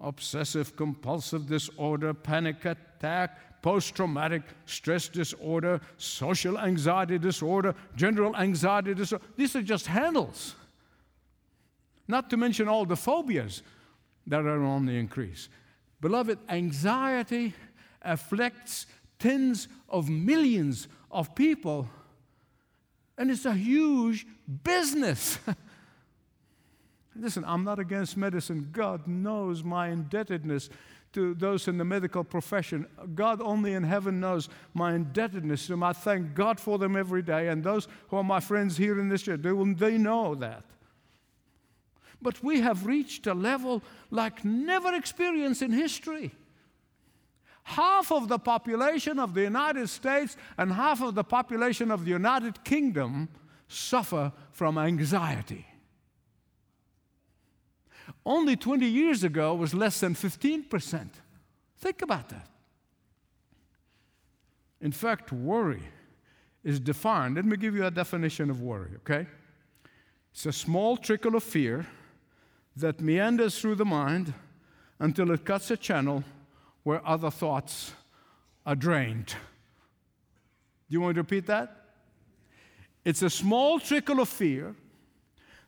obsessive 0.00 0.74
compulsive 0.74 1.46
disorder, 1.46 2.12
panic 2.12 2.64
attack, 2.64 3.62
post 3.62 3.94
traumatic 3.94 4.42
stress 4.66 5.08
disorder, 5.08 5.80
social 5.96 6.58
anxiety 6.58 7.18
disorder, 7.18 7.72
general 7.94 8.34
anxiety 8.36 8.94
disorder. 8.94 9.24
These 9.36 9.54
are 9.54 9.62
just 9.62 9.86
handles. 9.86 10.56
Not 12.08 12.28
to 12.30 12.36
mention 12.36 12.66
all 12.66 12.84
the 12.84 12.96
phobias 12.96 13.62
that 14.26 14.44
are 14.44 14.64
on 14.64 14.86
the 14.86 14.98
increase. 14.98 15.48
Beloved, 16.00 16.40
anxiety 16.48 17.54
afflicts 18.02 18.86
tens 19.22 19.68
of 19.88 20.10
millions 20.10 20.88
of 21.10 21.32
people, 21.36 21.88
and 23.16 23.30
it's 23.30 23.44
a 23.44 23.54
huge 23.54 24.26
business. 24.64 25.38
Listen, 27.16 27.44
I'm 27.46 27.62
not 27.62 27.78
against 27.78 28.16
medicine. 28.16 28.70
God 28.72 29.06
knows 29.06 29.62
my 29.62 29.90
indebtedness 29.90 30.70
to 31.12 31.34
those 31.34 31.68
in 31.68 31.78
the 31.78 31.84
medical 31.84 32.24
profession. 32.24 32.86
God 33.14 33.40
only 33.40 33.74
in 33.74 33.84
heaven 33.84 34.18
knows 34.18 34.48
my 34.74 34.94
indebtedness 34.94 35.66
to 35.66 35.74
them. 35.74 35.84
I 35.84 35.92
thank 35.92 36.34
God 36.34 36.58
for 36.58 36.78
them 36.78 36.96
every 36.96 37.22
day. 37.22 37.48
And 37.48 37.62
those 37.62 37.86
who 38.08 38.16
are 38.16 38.24
my 38.24 38.40
friends 38.40 38.76
here 38.76 38.98
in 38.98 39.08
this 39.08 39.22
church, 39.22 39.42
they, 39.42 39.98
know 39.98 40.34
that. 40.36 40.64
But 42.20 42.42
we 42.42 42.60
have 42.62 42.86
reached 42.86 43.28
a 43.28 43.34
level 43.34 43.82
like 44.10 44.44
never 44.44 44.94
experienced 44.94 45.62
in 45.62 45.70
history. 45.70 46.32
Half 47.64 48.10
of 48.12 48.28
the 48.28 48.38
population 48.38 49.18
of 49.18 49.34
the 49.34 49.42
United 49.42 49.88
States 49.88 50.36
and 50.58 50.72
half 50.72 51.02
of 51.02 51.14
the 51.14 51.24
population 51.24 51.90
of 51.90 52.04
the 52.04 52.10
United 52.10 52.64
Kingdom 52.64 53.28
suffer 53.68 54.32
from 54.50 54.76
anxiety 54.76 55.66
only 58.24 58.56
20 58.56 58.86
years 58.86 59.24
ago 59.24 59.54
was 59.54 59.74
less 59.74 60.00
than 60.00 60.14
15%. 60.14 61.08
Think 61.78 62.02
about 62.02 62.28
that. 62.28 62.48
In 64.80 64.92
fact, 64.92 65.32
worry 65.32 65.82
is 66.64 66.80
defined. 66.80 67.36
Let 67.36 67.44
me 67.44 67.56
give 67.56 67.74
you 67.74 67.84
a 67.84 67.90
definition 67.90 68.50
of 68.50 68.60
worry, 68.60 68.90
okay? 68.98 69.26
It's 70.32 70.46
a 70.46 70.52
small 70.52 70.96
trickle 70.96 71.36
of 71.36 71.42
fear 71.42 71.86
that 72.76 73.00
meanders 73.00 73.58
through 73.58 73.76
the 73.76 73.84
mind 73.84 74.32
until 74.98 75.30
it 75.30 75.44
cuts 75.44 75.70
a 75.70 75.76
channel 75.76 76.24
where 76.82 77.06
other 77.06 77.30
thoughts 77.30 77.92
are 78.66 78.74
drained. 78.74 79.28
Do 79.28 79.34
you 80.88 81.00
want 81.00 81.14
to 81.14 81.20
repeat 81.20 81.46
that? 81.46 81.76
It's 83.04 83.22
a 83.22 83.30
small 83.30 83.80
trickle 83.80 84.20
of 84.20 84.28
fear 84.28 84.74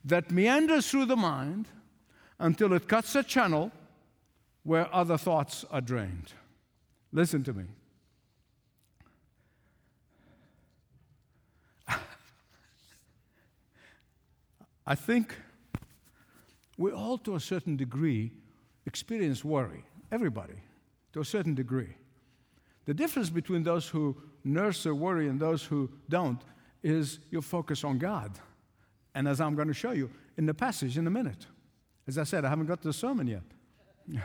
that 0.05 0.31
meanders 0.31 0.88
through 0.90 1.07
the 1.07 1.16
mind 1.16 1.66
until 2.38 2.72
it 2.72 2.87
cuts 2.88 3.14
a 3.14 3.22
channel 3.22 3.72
where 4.62 4.92
other 4.94 5.16
thoughts 5.16 5.64
are 5.70 5.81
drained. 5.81 6.33
Listen 7.12 7.42
to 7.44 7.53
me. 7.53 7.64
I 14.87 14.94
think 14.94 15.35
we 16.77 16.90
all, 16.90 17.18
to 17.18 17.37
a 17.37 17.40
certain 17.40 17.77
degree, 17.77 18.33
experience 18.87 19.44
worry. 19.44 19.85
Everybody, 20.11 20.55
to 21.14 21.20
a 21.20 21.24
certain 21.24 21.55
degree. 21.55 21.94
The 22.87 22.92
difference 22.92 23.31
between 23.31 23.62
those 23.62 23.88
who 23.88 24.16
nurse 24.42 24.83
their 24.83 24.96
worry 24.96 25.29
and 25.29 25.40
those 25.40 25.64
who 25.64 25.88
don't 26.09 26.42
is 26.83 27.20
your 27.31 27.40
focus 27.40 27.85
on 27.85 27.98
God. 27.98 28.33
And 29.14 29.29
as 29.29 29.40
I'm 29.40 29.55
going 29.55 29.68
to 29.68 29.74
show 29.74 29.92
you 29.92 30.11
in 30.37 30.44
the 30.44 30.53
passage 30.53 30.98
in 30.98 31.07
a 31.07 31.11
minute. 31.11 31.46
As 32.09 32.18
I 32.18 32.24
said, 32.24 32.44
I 32.44 32.48
haven't 32.48 32.66
got 32.66 32.83
to 32.83 32.88
the 32.88 32.92
sermon 32.92 33.29
yet. 33.29 33.42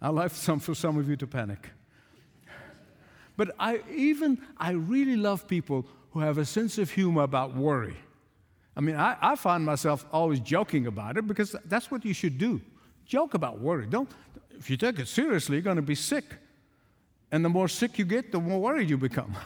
I 0.00 0.10
left 0.10 0.36
some 0.36 0.60
for 0.60 0.72
some 0.72 0.96
of 0.98 1.08
you 1.08 1.16
to 1.16 1.26
panic. 1.26 1.68
But 3.36 3.54
I 3.58 3.82
even 3.92 4.40
I 4.56 4.70
really 4.70 5.16
love 5.16 5.48
people 5.48 5.84
who 6.12 6.20
have 6.20 6.38
a 6.38 6.44
sense 6.44 6.78
of 6.78 6.90
humor 6.90 7.22
about 7.22 7.56
worry. 7.56 7.96
I 8.76 8.80
mean, 8.80 8.94
I, 8.94 9.16
I 9.20 9.34
find 9.34 9.64
myself 9.64 10.06
always 10.12 10.38
joking 10.38 10.86
about 10.86 11.16
it 11.16 11.26
because 11.26 11.56
that's 11.64 11.90
what 11.90 12.04
you 12.04 12.14
should 12.14 12.38
do. 12.38 12.60
Joke 13.04 13.34
about 13.34 13.60
worry. 13.60 13.86
Don't 13.86 14.10
if 14.58 14.68
you 14.68 14.76
take 14.76 14.98
it 14.98 15.08
seriously, 15.08 15.56
you're 15.56 15.62
going 15.62 15.76
to 15.76 15.82
be 15.82 15.94
sick. 15.94 16.24
And 17.30 17.44
the 17.44 17.48
more 17.48 17.68
sick 17.68 17.98
you 17.98 18.04
get, 18.04 18.32
the 18.32 18.40
more 18.40 18.60
worried 18.60 18.90
you 18.90 18.96
become. 18.96 19.36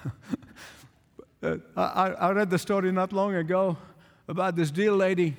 uh, 1.43 1.57
I, 1.77 2.11
I 2.11 2.31
read 2.33 2.51
the 2.51 2.59
story 2.59 2.93
not 2.93 3.13
long 3.13 3.35
ago 3.35 3.77
about 4.29 4.57
this 4.57 4.71
dear 4.71 4.93
lady 4.93 5.37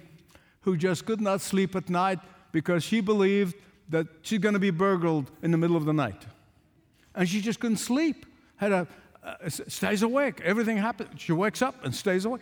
who 0.62 0.78
just 0.78 1.06
could 1.06 1.22
not 1.22 1.42
sleep 1.42 1.76
at 1.76 1.90
night 1.90 2.20
because 2.52 2.84
she 2.84 3.02
believed 3.02 3.56
that 3.90 4.08
she's 4.22 4.40
going 4.40 4.54
to 4.54 4.60
be 4.60 4.72
burgled 4.72 5.32
in 5.42 5.52
the 5.52 5.58
middle 5.58 5.76
of 5.76 5.86
the 5.86 5.94
night. 5.94 6.26
And 7.16 7.28
she 7.28 7.42
just 7.42 7.60
couldn't 7.60 7.78
sleep. 7.78 8.26
Had 8.58 8.72
a, 8.72 8.88
uh, 9.24 9.50
stays 9.50 10.04
awake. 10.04 10.42
Everything 10.42 10.78
happens. 10.78 11.22
She 11.22 11.32
wakes 11.32 11.62
up 11.62 11.84
and 11.84 11.94
stays 11.94 12.26
awake. 12.26 12.42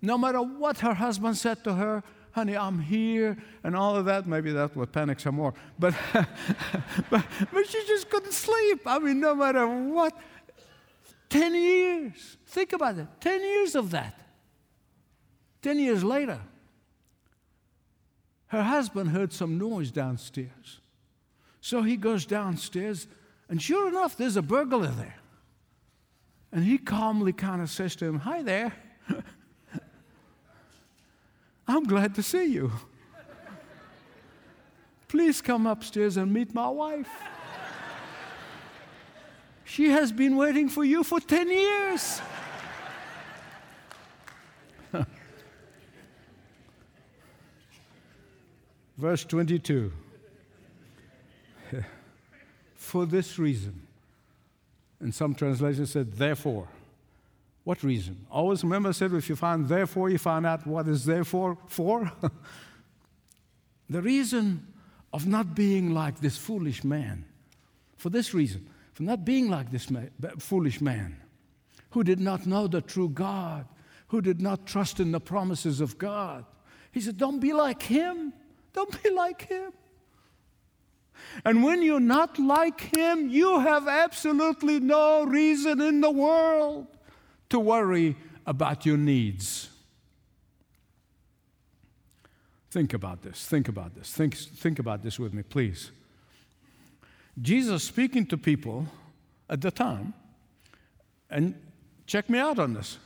No 0.00 0.16
matter 0.16 0.40
what 0.40 0.78
her 0.78 0.94
husband 0.94 1.36
said 1.36 1.64
to 1.64 1.74
her, 1.74 2.02
honey, 2.38 2.56
I'm 2.56 2.78
here, 2.78 3.36
and 3.64 3.74
all 3.74 3.96
of 3.96 4.04
that. 4.04 4.28
Maybe 4.28 4.52
that 4.52 4.76
would 4.76 4.92
panic 4.92 5.18
some 5.18 5.34
more. 5.34 5.54
But, 5.76 5.92
but, 7.10 7.24
but 7.52 7.66
she 7.66 7.84
just 7.84 8.08
couldn't 8.08 8.32
sleep. 8.32 8.82
I 8.86 9.00
mean, 9.00 9.18
no 9.18 9.34
matter 9.34 9.66
what. 9.66 10.16
10 11.30 11.54
years. 11.54 12.36
Think 12.46 12.72
about 12.72 12.96
it 12.96 13.06
10 13.20 13.40
years 13.40 13.74
of 13.74 13.90
that. 13.90 14.14
10 15.62 15.78
years 15.80 16.04
later, 16.04 16.40
her 18.46 18.62
husband 18.62 19.10
heard 19.10 19.32
some 19.32 19.58
noise 19.58 19.90
downstairs. 19.90 20.80
So 21.60 21.82
he 21.82 21.96
goes 21.96 22.24
downstairs, 22.24 23.08
and 23.48 23.60
sure 23.60 23.88
enough, 23.88 24.16
there's 24.16 24.36
a 24.36 24.42
burglar 24.42 24.86
there. 24.86 25.16
And 26.52 26.64
he 26.64 26.78
calmly 26.78 27.32
kind 27.32 27.60
of 27.60 27.68
says 27.68 27.96
to 27.96 28.06
him, 28.06 28.20
Hi 28.20 28.42
there. 28.42 28.72
I'm 31.68 31.84
glad 31.84 32.14
to 32.14 32.22
see 32.22 32.46
you. 32.46 32.72
Please 35.06 35.42
come 35.42 35.66
upstairs 35.66 36.16
and 36.16 36.32
meet 36.32 36.54
my 36.54 36.68
wife. 36.68 37.10
She 39.64 39.90
has 39.90 40.10
been 40.10 40.36
waiting 40.36 40.70
for 40.70 40.82
you 40.82 41.04
for 41.04 41.20
10 41.20 41.50
years. 41.50 42.22
Verse 48.96 49.24
22. 49.24 49.92
for 52.74 53.04
this 53.04 53.38
reason. 53.38 53.86
And 55.00 55.14
some 55.14 55.34
translations 55.34 55.90
said, 55.92 56.14
therefore. 56.14 56.68
What 57.68 57.82
reason? 57.82 58.24
Always 58.30 58.64
remember, 58.64 58.88
I 58.88 58.92
said, 58.92 59.12
if 59.12 59.28
you 59.28 59.36
find 59.36 59.68
therefore, 59.68 60.08
you 60.08 60.16
find 60.16 60.46
out 60.46 60.66
what 60.66 60.88
is 60.88 61.04
therefore 61.04 61.58
for. 61.66 62.10
the 63.90 64.00
reason 64.00 64.66
of 65.12 65.26
not 65.26 65.54
being 65.54 65.92
like 65.92 66.18
this 66.18 66.38
foolish 66.38 66.82
man. 66.82 67.26
For 67.98 68.08
this 68.08 68.32
reason, 68.32 68.70
for 68.94 69.02
not 69.02 69.26
being 69.26 69.50
like 69.50 69.70
this 69.70 69.90
man, 69.90 70.10
foolish 70.38 70.80
man 70.80 71.20
who 71.90 72.02
did 72.02 72.20
not 72.20 72.46
know 72.46 72.68
the 72.68 72.80
true 72.80 73.10
God, 73.10 73.66
who 74.06 74.22
did 74.22 74.40
not 74.40 74.64
trust 74.64 74.98
in 74.98 75.12
the 75.12 75.20
promises 75.20 75.82
of 75.82 75.98
God. 75.98 76.46
He 76.90 77.02
said, 77.02 77.18
Don't 77.18 77.38
be 77.38 77.52
like 77.52 77.82
him. 77.82 78.32
Don't 78.72 79.02
be 79.02 79.10
like 79.10 79.42
him. 79.42 79.74
And 81.44 81.62
when 81.62 81.82
you're 81.82 82.00
not 82.00 82.38
like 82.38 82.80
him, 82.96 83.28
you 83.28 83.60
have 83.60 83.86
absolutely 83.86 84.80
no 84.80 85.24
reason 85.24 85.82
in 85.82 86.00
the 86.00 86.10
world 86.10 86.86
to 87.50 87.58
worry 87.58 88.16
about 88.46 88.86
your 88.86 88.96
needs. 88.96 89.70
Think 92.70 92.92
about 92.94 93.22
this. 93.22 93.46
Think 93.46 93.68
about 93.68 93.94
this. 93.94 94.10
Think, 94.12 94.34
think 94.34 94.78
about 94.78 95.02
this 95.02 95.18
with 95.18 95.32
me, 95.32 95.42
please. 95.42 95.90
Jesus 97.40 97.84
speaking 97.84 98.26
to 98.26 98.36
people 98.36 98.86
at 99.48 99.60
the 99.60 99.70
time, 99.70 100.12
and 101.30 101.54
check 102.06 102.28
me 102.28 102.38
out 102.38 102.58
on 102.58 102.74
this. 102.74 102.98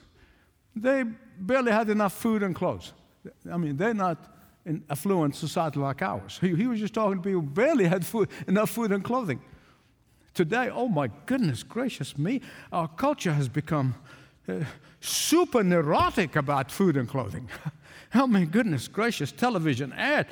They 0.75 1.05
barely 1.39 1.73
had 1.73 1.91
enough 1.91 2.15
food 2.15 2.43
and 2.43 2.55
clothes. 2.55 2.93
I 3.51 3.57
mean, 3.57 3.77
they're 3.77 3.95
not 3.95 4.19
in 4.65 4.85
affluent 4.89 5.35
society 5.35 5.79
like 5.79 6.03
ours. 6.03 6.39
He, 6.41 6.55
he 6.55 6.67
was 6.67 6.81
just 6.81 6.95
talking 6.95 7.19
to 7.19 7.23
people 7.23 7.41
who 7.41 7.47
barely 7.47 7.85
had 7.85 8.07
food, 8.07 8.29
enough 8.47 8.71
food 8.71 8.93
and 8.93 9.03
clothing. 9.03 9.41
Today, 10.35 10.71
oh 10.73 10.89
my 10.89 11.11
goodness 11.27 11.63
gracious 11.63 12.17
me, 12.17 12.41
our 12.73 12.89
culture 12.89 13.33
has 13.33 13.49
become 13.49 13.95
super 15.01 15.63
neurotic 15.63 16.37
about 16.37 16.71
food 16.71 16.97
and 16.97 17.09
clothing. 17.09 17.49
oh 18.15 18.27
my 18.27 18.45
goodness 18.45 18.89
gracious, 18.89 19.33
television 19.33 19.93
ad, 19.93 20.27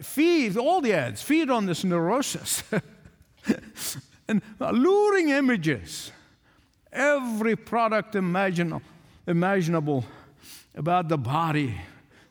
feed, 0.00 0.56
all 0.56 0.80
the 0.80 0.92
ads, 0.92 1.22
feed 1.22 1.50
on 1.50 1.66
this 1.66 1.84
neurosis. 1.84 2.62
and 4.28 4.42
alluring 4.60 5.30
images, 5.30 6.12
every 6.92 7.56
product 7.56 8.14
imaginable, 8.14 8.82
imaginable 9.26 10.04
about 10.74 11.08
the 11.08 11.18
body 11.18 11.76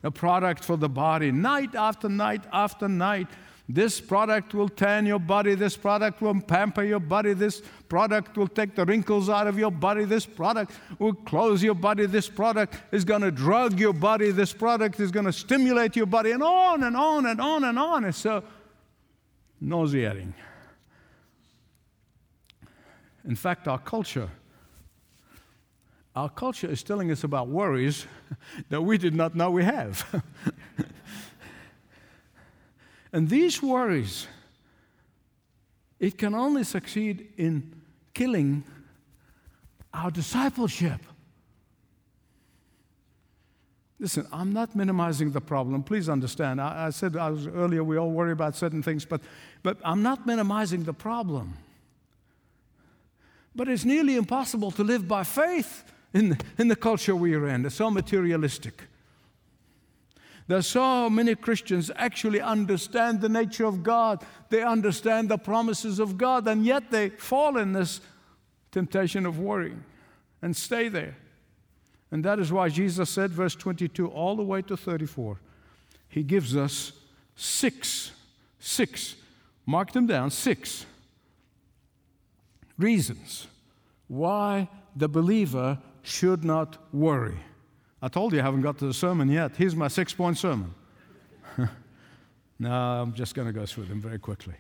a 0.03 0.11
product 0.11 0.63
for 0.63 0.77
the 0.77 0.89
body, 0.89 1.31
night 1.31 1.75
after 1.75 2.09
night 2.09 2.43
after 2.51 2.87
night. 2.87 3.27
This 3.73 4.01
product 4.01 4.53
will 4.53 4.67
tan 4.67 5.05
your 5.05 5.19
body. 5.19 5.55
This 5.55 5.77
product 5.77 6.21
will 6.21 6.41
pamper 6.41 6.83
your 6.83 6.99
body. 6.99 7.33
This 7.33 7.61
product 7.87 8.37
will 8.37 8.49
take 8.49 8.75
the 8.75 8.83
wrinkles 8.83 9.29
out 9.29 9.47
of 9.47 9.57
your 9.57 9.71
body. 9.71 10.03
This 10.03 10.25
product 10.25 10.73
will 10.99 11.13
close 11.13 11.63
your 11.63 11.75
body. 11.75 12.05
This 12.05 12.27
product 12.27 12.75
is 12.91 13.05
going 13.05 13.21
to 13.21 13.31
drug 13.31 13.79
your 13.79 13.93
body. 13.93 14.31
This 14.31 14.51
product 14.51 14.99
is 14.99 15.09
going 15.09 15.25
to 15.25 15.31
stimulate 15.31 15.95
your 15.95 16.05
body, 16.05 16.31
and 16.31 16.43
on 16.43 16.83
and 16.83 16.97
on 16.97 17.25
and 17.25 17.39
on 17.39 17.63
and 17.63 17.79
on. 17.79 18.03
It's 18.03 18.17
so 18.17 18.43
nauseating. 19.61 20.33
In 23.23 23.37
fact, 23.37 23.69
our 23.69 23.79
culture 23.79 24.29
our 26.13 26.29
culture 26.29 26.69
is 26.69 26.83
telling 26.83 27.09
us 27.09 27.23
about 27.23 27.47
worries 27.47 28.05
that 28.69 28.81
we 28.81 28.97
did 28.97 29.15
not 29.15 29.33
know 29.33 29.49
we 29.49 29.63
have. 29.63 30.23
and 33.13 33.29
these 33.29 33.61
worries, 33.61 34.27
it 35.99 36.17
can 36.17 36.33
only 36.33 36.63
succeed 36.63 37.33
in 37.37 37.81
killing 38.13 38.63
our 39.93 40.09
discipleship. 40.09 40.99
Listen, 43.99 44.25
I'm 44.33 44.51
not 44.51 44.75
minimizing 44.75 45.31
the 45.31 45.41
problem. 45.41 45.83
Please 45.83 46.09
understand. 46.09 46.59
I, 46.59 46.87
I 46.87 46.89
said 46.89 47.15
I 47.15 47.29
was, 47.29 47.45
earlier 47.45 47.83
we 47.83 47.97
all 47.97 48.09
worry 48.09 48.31
about 48.31 48.55
certain 48.55 48.81
things, 48.81 49.05
but, 49.05 49.21
but 49.61 49.77
I'm 49.85 50.01
not 50.01 50.25
minimizing 50.25 50.85
the 50.85 50.93
problem. 50.93 51.53
But 53.55 53.67
it's 53.67 53.85
nearly 53.85 54.15
impossible 54.15 54.71
to 54.71 54.83
live 54.83 55.07
by 55.07 55.23
faith 55.23 55.83
in, 56.13 56.37
in 56.57 56.67
the 56.67 56.75
culture 56.75 57.15
we 57.15 57.35
are 57.35 57.47
in. 57.47 57.61
They're 57.61 57.69
so 57.69 57.91
materialistic. 57.91 58.81
There's 60.51 60.67
so 60.67 61.09
many 61.09 61.33
Christians 61.35 61.89
actually 61.95 62.41
understand 62.41 63.21
the 63.21 63.29
nature 63.29 63.63
of 63.63 63.83
God. 63.83 64.25
They 64.49 64.61
understand 64.61 65.29
the 65.29 65.37
promises 65.37 65.97
of 65.97 66.17
God, 66.17 66.45
and 66.45 66.65
yet 66.65 66.91
they 66.91 67.07
fall 67.07 67.55
in 67.55 67.71
this 67.71 68.01
temptation 68.69 69.25
of 69.25 69.39
worrying 69.39 69.85
and 70.41 70.53
stay 70.53 70.89
there. 70.89 71.15
And 72.11 72.25
that 72.25 72.37
is 72.37 72.51
why 72.51 72.67
Jesus 72.67 73.09
said, 73.09 73.31
verse 73.31 73.55
22 73.55 74.07
all 74.07 74.35
the 74.35 74.43
way 74.43 74.61
to 74.63 74.75
34, 74.75 75.39
He 76.09 76.21
gives 76.21 76.53
us 76.57 76.91
six, 77.37 78.11
six, 78.59 79.15
mark 79.65 79.93
them 79.93 80.05
down, 80.05 80.31
six 80.31 80.85
reasons 82.77 83.47
why 84.09 84.67
the 84.97 85.07
believer 85.07 85.79
should 86.01 86.43
not 86.43 86.77
worry. 86.91 87.39
I 88.01 88.07
told 88.07 88.33
you 88.33 88.39
I 88.39 88.43
haven't 88.43 88.61
got 88.61 88.79
to 88.79 88.87
the 88.87 88.93
sermon 88.93 89.29
yet. 89.29 89.55
Here's 89.55 89.75
my 89.75 89.87
six 89.87 90.13
point 90.13 90.37
sermon. 90.37 90.73
no, 92.59 92.71
I'm 92.71 93.13
just 93.13 93.35
going 93.35 93.47
to 93.47 93.53
go 93.53 93.65
through 93.65 93.85
them 93.85 94.01
very 94.01 94.17
quickly. 94.17 94.55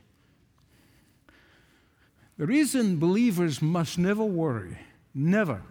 The 2.37 2.45
reason 2.45 2.97
believers 2.97 3.61
must 3.61 3.97
never 3.97 4.23
worry, 4.23 4.77
never, 5.13 5.61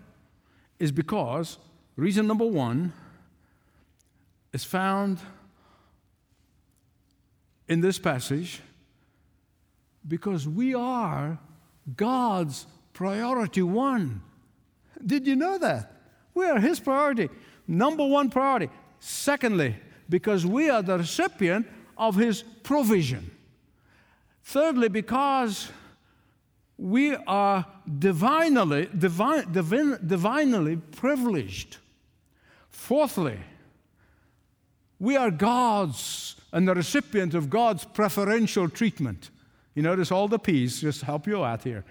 is 0.79 0.93
because 0.93 1.59
reason 1.97 2.27
number 2.27 2.47
one 2.47 2.93
is 4.53 4.65
found 4.65 5.19
in 7.69 7.81
this 7.81 7.99
passage 7.99 8.61
because 10.07 10.49
we 10.49 10.75
are 10.75 11.39
God's 11.97 12.67
priority 12.93 13.63
one. 13.63 14.23
Did 15.05 15.27
you 15.27 15.37
know 15.37 15.59
that? 15.59 15.93
We 16.35 16.47
are 16.47 16.59
His 16.59 16.81
priority, 16.81 17.29
number 17.71 18.05
one 18.05 18.29
priority. 18.29 18.69
Secondly, 18.99 19.77
because 20.09 20.45
we 20.45 20.69
are 20.69 20.83
the 20.83 20.99
recipient 20.99 21.67
of 21.97 22.17
His 22.17 22.43
provision. 22.63 23.31
Thirdly, 24.43 24.89
because 24.89 25.71
we 26.77 27.15
are 27.15 27.65
divinely, 27.99 28.89
divine, 28.97 29.53
divine, 29.53 29.99
divinely 30.05 30.77
privileged. 30.77 31.77
Fourthly, 32.71 33.39
we 34.99 35.17
are 35.17 35.31
God's 35.31 36.37
and 36.53 36.67
the 36.67 36.75
recipient 36.75 37.35
of 37.35 37.49
God's 37.49 37.85
preferential 37.85 38.69
treatment. 38.69 39.31
You 39.75 39.83
notice 39.83 40.11
all 40.11 40.27
the 40.27 40.39
P's 40.39 40.81
just 40.81 41.03
help 41.03 41.27
you 41.27 41.45
out 41.45 41.63
here. 41.63 41.85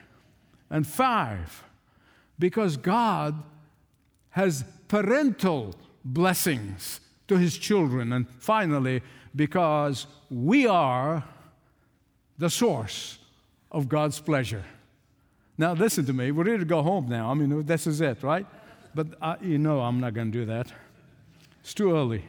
And 0.69 0.85
five, 0.85 1.63
because 2.37 2.75
God 2.75 3.41
has 4.31 4.63
parental 4.87 5.75
blessings 6.03 6.99
to 7.27 7.37
his 7.37 7.57
children. 7.57 8.13
And 8.13 8.27
finally, 8.39 9.01
because 9.35 10.07
we 10.29 10.67
are 10.67 11.23
the 12.37 12.49
source 12.49 13.19
of 13.71 13.87
God's 13.87 14.19
pleasure. 14.19 14.63
Now, 15.57 15.73
listen 15.73 16.05
to 16.05 16.13
me. 16.13 16.31
We're 16.31 16.45
ready 16.45 16.59
to 16.59 16.65
go 16.65 16.81
home 16.81 17.09
now. 17.09 17.29
I 17.29 17.33
mean, 17.33 17.65
this 17.65 17.85
is 17.85 18.01
it, 18.01 18.23
right? 18.23 18.45
But 18.95 19.07
I, 19.21 19.35
you 19.41 19.57
know 19.57 19.81
I'm 19.81 19.99
not 19.99 20.13
going 20.13 20.31
to 20.31 20.37
do 20.37 20.45
that. 20.45 20.71
It's 21.61 21.73
too 21.73 21.95
early. 21.95 22.23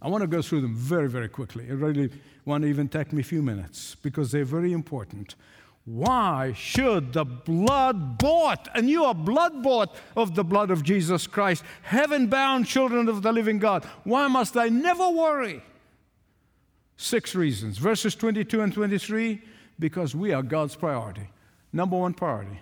I 0.00 0.08
want 0.08 0.22
to 0.22 0.28
go 0.28 0.42
through 0.42 0.60
them 0.60 0.74
very, 0.74 1.08
very 1.08 1.28
quickly. 1.28 1.66
It 1.68 1.74
really 1.74 2.10
won't 2.44 2.64
even 2.64 2.88
take 2.88 3.12
me 3.12 3.20
a 3.20 3.24
few 3.24 3.42
minutes 3.42 3.96
because 3.96 4.30
they're 4.30 4.44
very 4.44 4.72
important. 4.72 5.34
Why 5.86 6.54
should 6.56 7.12
the 7.12 7.24
blood 7.24 8.16
bought, 8.16 8.68
and 8.74 8.88
you 8.88 9.04
are 9.04 9.14
blood 9.14 9.62
bought 9.62 9.94
of 10.16 10.34
the 10.34 10.44
blood 10.44 10.70
of 10.70 10.82
Jesus 10.82 11.26
Christ, 11.26 11.62
heaven 11.82 12.28
bound 12.28 12.66
children 12.66 13.08
of 13.08 13.22
the 13.22 13.32
living 13.32 13.58
God, 13.58 13.84
why 14.04 14.26
must 14.28 14.56
I 14.56 14.68
never 14.68 15.08
worry? 15.10 15.62
Six 16.96 17.34
reasons. 17.34 17.76
Verses 17.76 18.14
22 18.14 18.62
and 18.62 18.72
23 18.72 19.42
because 19.78 20.14
we 20.14 20.32
are 20.32 20.42
God's 20.42 20.76
priority. 20.76 21.28
Number 21.72 21.96
one 21.96 22.14
priority. 22.14 22.60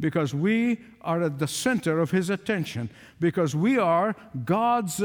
Because 0.00 0.32
we 0.32 0.80
are 1.00 1.22
at 1.22 1.38
the 1.38 1.48
center 1.48 2.00
of 2.00 2.10
His 2.10 2.30
attention. 2.30 2.88
Because 3.20 3.54
we 3.54 3.78
are 3.78 4.16
God's, 4.44 5.02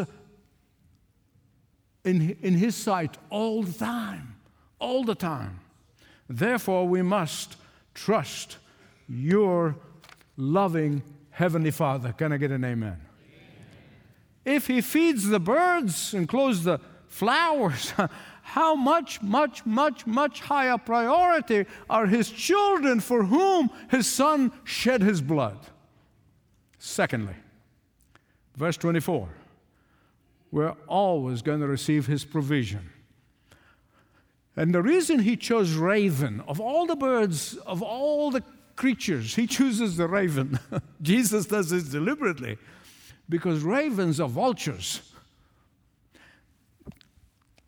in, 2.03 2.37
in 2.41 2.53
His 2.53 2.75
sight 2.75 3.17
all 3.29 3.63
the 3.63 3.73
time. 3.73 4.35
All 4.79 5.03
the 5.03 5.15
time. 5.15 5.59
Therefore, 6.29 6.87
we 6.87 7.01
must 7.01 7.57
trust 7.93 8.57
your 9.07 9.75
loving 10.37 11.03
Heavenly 11.31 11.71
Father. 11.71 12.13
Can 12.13 12.31
I 12.31 12.37
get 12.37 12.51
an 12.51 12.63
amen? 12.63 12.97
amen? 12.97 13.01
If 14.45 14.67
He 14.67 14.81
feeds 14.81 15.27
the 15.27 15.39
birds 15.39 16.13
and 16.13 16.27
clothes 16.27 16.63
the 16.63 16.79
flowers, 17.07 17.93
how 18.43 18.75
much, 18.75 19.21
much, 19.21 19.65
much, 19.65 20.05
much 20.05 20.41
higher 20.41 20.77
priority 20.77 21.65
are 21.89 22.05
his 22.05 22.29
children 22.29 22.99
for 22.99 23.23
whom 23.23 23.69
his 23.89 24.05
son 24.05 24.51
shed 24.63 25.01
his 25.01 25.21
blood. 25.21 25.57
Secondly, 26.77 27.35
verse 28.57 28.75
24, 28.77 29.29
we're 30.51 30.75
always 30.87 31.41
going 31.41 31.61
to 31.61 31.67
receive 31.67 32.05
his 32.05 32.25
provision. 32.25 32.89
And 34.55 34.73
the 34.73 34.81
reason 34.81 35.19
he 35.19 35.35
chose 35.35 35.73
raven, 35.73 36.41
of 36.47 36.59
all 36.59 36.85
the 36.85 36.95
birds, 36.95 37.55
of 37.65 37.81
all 37.81 38.29
the 38.31 38.43
creatures, 38.75 39.35
he 39.35 39.47
chooses 39.47 39.97
the 39.97 40.07
raven. 40.07 40.59
Jesus 41.01 41.45
does 41.45 41.69
this 41.69 41.83
deliberately 41.83 42.57
because 43.29 43.63
ravens 43.63 44.19
are 44.19 44.29
vultures. 44.29 45.01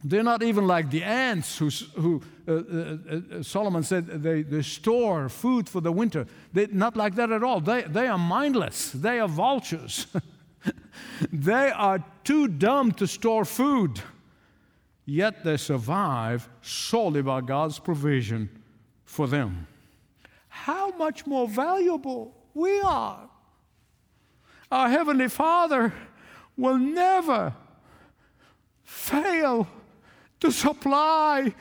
They're 0.03 0.21
not 0.21 0.43
even 0.43 0.67
like 0.67 0.91
the 0.91 1.01
ants 1.01 1.57
who, 1.57 1.69
who 1.99 2.21
uh, 2.47 2.51
uh, 2.51 2.97
uh, 3.39 3.43
Solomon 3.43 3.81
said 3.81 4.05
they, 4.05 4.43
they 4.43 4.61
store 4.61 5.29
food 5.29 5.67
for 5.67 5.81
the 5.81 5.91
winter. 5.91 6.27
They're 6.53 6.67
not 6.67 6.95
like 6.95 7.15
that 7.15 7.31
at 7.31 7.43
all. 7.43 7.59
They, 7.59 7.81
they 7.81 8.05
are 8.07 8.17
mindless, 8.17 8.91
they 8.91 9.19
are 9.19 9.27
vultures. 9.27 10.05
they 11.31 11.71
are 11.71 12.03
too 12.23 12.47
dumb 12.47 12.91
to 12.93 13.07
store 13.07 13.45
food, 13.45 13.99
yet 15.06 15.43
they 15.43 15.58
survive 15.58 16.49
solely 16.62 17.22
by 17.22 17.41
God's 17.41 17.80
provision 17.80 18.49
for 19.03 19.28
them. 19.28 19.68
How 20.47 20.91
much 20.91 21.28
more 21.28 21.47
valuable 21.47 22.34
we 22.53 22.80
are. 22.82 23.30
Our 24.72 24.89
Heavenly 24.89 25.28
Father 25.28 25.93
will 26.58 26.78
never 26.78 27.53
fail 28.84 29.68
to 30.39 30.51
supply 30.51 31.53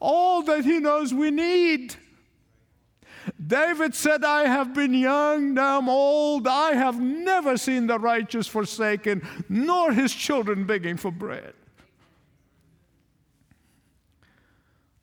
all 0.00 0.42
that 0.42 0.64
he 0.64 0.78
knows 0.80 1.14
we 1.14 1.30
need. 1.30 1.94
David 3.44 3.94
said, 3.94 4.24
I 4.24 4.46
have 4.46 4.72
been 4.72 4.94
young, 4.94 5.54
now 5.54 5.78
I'm 5.78 5.88
old. 5.88 6.46
I 6.46 6.74
have 6.74 7.00
never 7.00 7.56
seen 7.56 7.86
the 7.86 7.98
righteous 7.98 8.46
forsaken, 8.46 9.26
nor 9.48 9.92
his 9.92 10.14
children 10.14 10.64
begging 10.64 10.96
for 10.96 11.10
bread. 11.10 11.54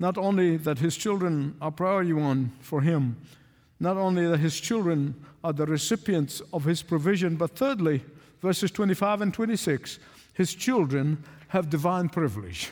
Not 0.04 0.18
only 0.18 0.58
that 0.58 0.80
his 0.80 0.98
children 0.98 1.56
are 1.62 1.72
priority 1.72 2.12
one 2.12 2.52
for 2.60 2.82
him, 2.82 3.16
not 3.80 3.96
only 3.96 4.28
that 4.28 4.42
his 4.42 4.60
children 4.60 5.16
are 5.46 5.54
the 5.54 5.66
recipients 5.66 6.42
of 6.52 6.66
his 6.66 6.84
provision, 6.84 7.38
but 7.38 7.56
thirdly, 7.56 8.04
verses 8.42 8.70
25 8.70 9.22
and 9.22 9.34
26, 9.34 10.00
his 10.34 10.54
children 10.54 11.24
have 11.48 11.70
divine 11.70 12.10
privilege. 12.10 12.70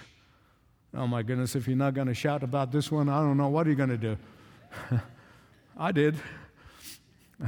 Oh 0.93 1.07
my 1.07 1.23
goodness, 1.23 1.55
if 1.55 1.69
you're 1.69 1.77
not 1.77 1.93
going 1.93 2.07
to 2.07 2.13
shout 2.13 2.43
about 2.43 2.73
this 2.73 2.91
one, 2.91 3.07
I 3.07 3.21
don't 3.21 3.37
know 3.37 3.47
what 3.47 3.65
are 3.65 3.69
you 3.69 3.77
going 3.77 3.87
to 3.87 3.97
do. 3.97 4.17
I 5.77 5.93
did. 5.93 6.17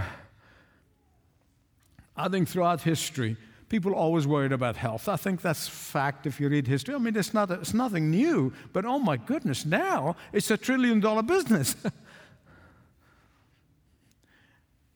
I 2.16 2.30
think 2.30 2.48
throughout 2.48 2.84
history, 2.84 3.36
people 3.74 3.96
always 3.96 4.28
worried 4.28 4.52
about 4.52 4.78
health. 4.78 5.10
I 5.10 5.16
think 5.16 5.42
that's 5.42 5.68
fact 5.68 6.28
if 6.28 6.40
you 6.40 6.48
read 6.48 6.68
history. 6.68 6.94
I 6.94 7.00
mean, 7.00 7.18
it's, 7.18 7.34
not, 7.34 7.50
it's 7.50 7.74
nothing 7.74 8.12
new, 8.12 8.54
but 8.72 8.86
oh 8.86 9.00
my 9.00 9.18
goodness, 9.18 9.66
now 9.66 10.16
it's 10.32 10.52
a 10.52 10.58
trillion 10.58 11.00
dollar 11.00 11.24
business. 11.24 11.76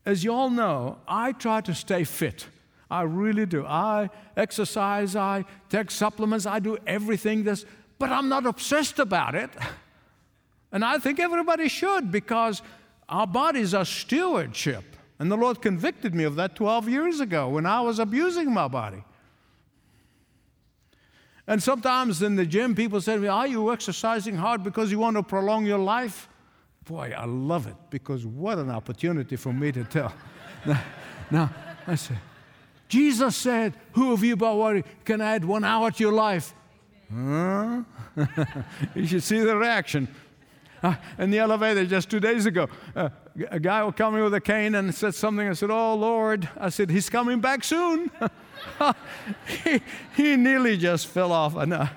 As 0.05 0.23
you 0.23 0.32
all 0.32 0.51
know, 0.51 0.99
I 1.07 1.32
try 1.32 1.59
to 1.61 1.73
stay 1.73 2.03
fit. 2.03 2.45
I 2.88 3.01
really 3.01 3.47
do. 3.47 3.65
I 3.65 4.11
exercise, 4.36 5.15
I 5.15 5.45
take 5.69 5.89
supplements, 5.89 6.45
I 6.45 6.59
do 6.59 6.78
everything 6.86 7.45
this, 7.45 7.65
but 7.97 8.11
I'm 8.11 8.30
not 8.30 8.45
obsessed 8.45 8.99
about 8.99 9.34
it. 9.34 9.49
And 10.69 10.84
I 10.84 10.97
think 10.97 11.17
everybody 11.17 11.69
should 11.69 12.11
because 12.11 12.61
our 13.07 13.25
bodies 13.25 13.73
are 13.73 13.86
stewardship. 13.86 14.97
And 15.20 15.32
the 15.32 15.38
Lord 15.38 15.61
convicted 15.61 16.13
me 16.13 16.24
of 16.24 16.36
that 16.36 16.55
12 16.55 16.89
years 16.89 17.20
ago 17.20 17.49
when 17.49 17.65
I 17.65 17.82
was 17.82 17.99
abusing 17.99 18.53
my 18.53 18.68
body. 18.68 19.03
And 21.47 21.63
sometimes 21.63 22.22
in 22.22 22.36
the 22.36 22.45
gym, 22.45 22.76
people 22.76 22.99
say 22.99 23.15
to 23.15 23.22
me, 23.22 23.28
Are 23.28 23.47
you 23.47 23.72
exercising 23.72 24.36
hard 24.36 24.63
because 24.63 24.91
you 24.91 24.99
want 24.99 25.15
to 25.15 25.24
prolong 25.24 25.65
your 25.65 25.80
life? 25.80 26.28
Boy, 26.86 27.13
I 27.18 27.26
love 27.26 27.68
it 27.68 27.76
because 27.89 28.26
what 28.26 28.57
an 28.57 28.70
opportunity 28.70 29.38
for 29.38 29.53
me 29.53 29.72
to 29.72 29.84
tell. 29.86 30.13
now, 30.65 30.82
now, 31.32 31.49
I 31.88 31.95
say, 31.95 32.15
Jesus 32.89 33.36
said, 33.36 33.76
Who 33.93 34.11
of 34.11 34.24
you 34.24 34.36
by 34.36 34.53
worry 34.53 34.84
can 35.05 35.22
add 35.22 35.45
one 35.45 35.63
hour 35.63 35.89
to 35.89 36.03
your 36.03 36.13
life? 36.13 36.53
Huh? 37.13 37.84
you 38.95 39.07
should 39.07 39.24
see 39.24 39.39
the 39.39 39.55
reaction. 39.55 40.09
Uh, 40.84 40.95
in 41.17 41.32
the 41.32 41.39
elevator 41.39 41.86
just 41.86 42.09
two 42.09 42.19
days 42.19 42.45
ago, 42.45 42.67
uh, 42.95 43.09
a 43.49 43.59
guy 43.59 43.84
was 43.84 43.95
coming 43.95 44.23
with 44.23 44.34
a 44.34 44.41
cane 44.41 44.75
and 44.75 44.93
said 44.93 45.15
something. 45.15 45.47
I 45.47 45.53
said, 45.53 45.71
Oh 45.71 45.95
Lord. 45.95 46.47
I 46.57 46.69
said, 46.69 46.89
He's 46.89 47.09
coming 47.09 47.39
back 47.39 47.63
soon. 47.63 48.11
he, 49.63 49.82
he 50.15 50.36
nearly 50.36 50.78
just 50.78 51.07
fell 51.07 51.32
off. 51.32 51.55
And, 51.55 51.73
uh, 51.73 51.88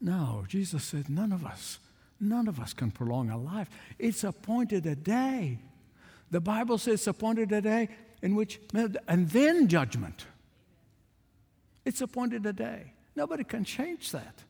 No, 0.00 0.44
Jesus 0.48 0.84
said, 0.84 1.08
none 1.08 1.32
of 1.32 1.44
us, 1.44 1.78
none 2.20 2.48
of 2.48 2.60
us 2.60 2.72
can 2.72 2.90
prolong 2.90 3.30
our 3.30 3.38
life. 3.38 3.68
It's 3.98 4.24
appointed 4.24 4.86
a 4.86 4.94
day. 4.94 5.58
The 6.30 6.40
Bible 6.40 6.78
says 6.78 7.06
appointed 7.06 7.52
a 7.52 7.60
day 7.60 7.88
in 8.22 8.34
which, 8.34 8.60
and 8.72 9.28
then 9.30 9.68
judgment. 9.68 10.26
It's 11.88 12.02
appointed 12.02 12.44
a 12.44 12.52
day. 12.52 12.92
Nobody 13.16 13.44
can 13.44 13.64
change 13.64 14.12
that. 14.12 14.42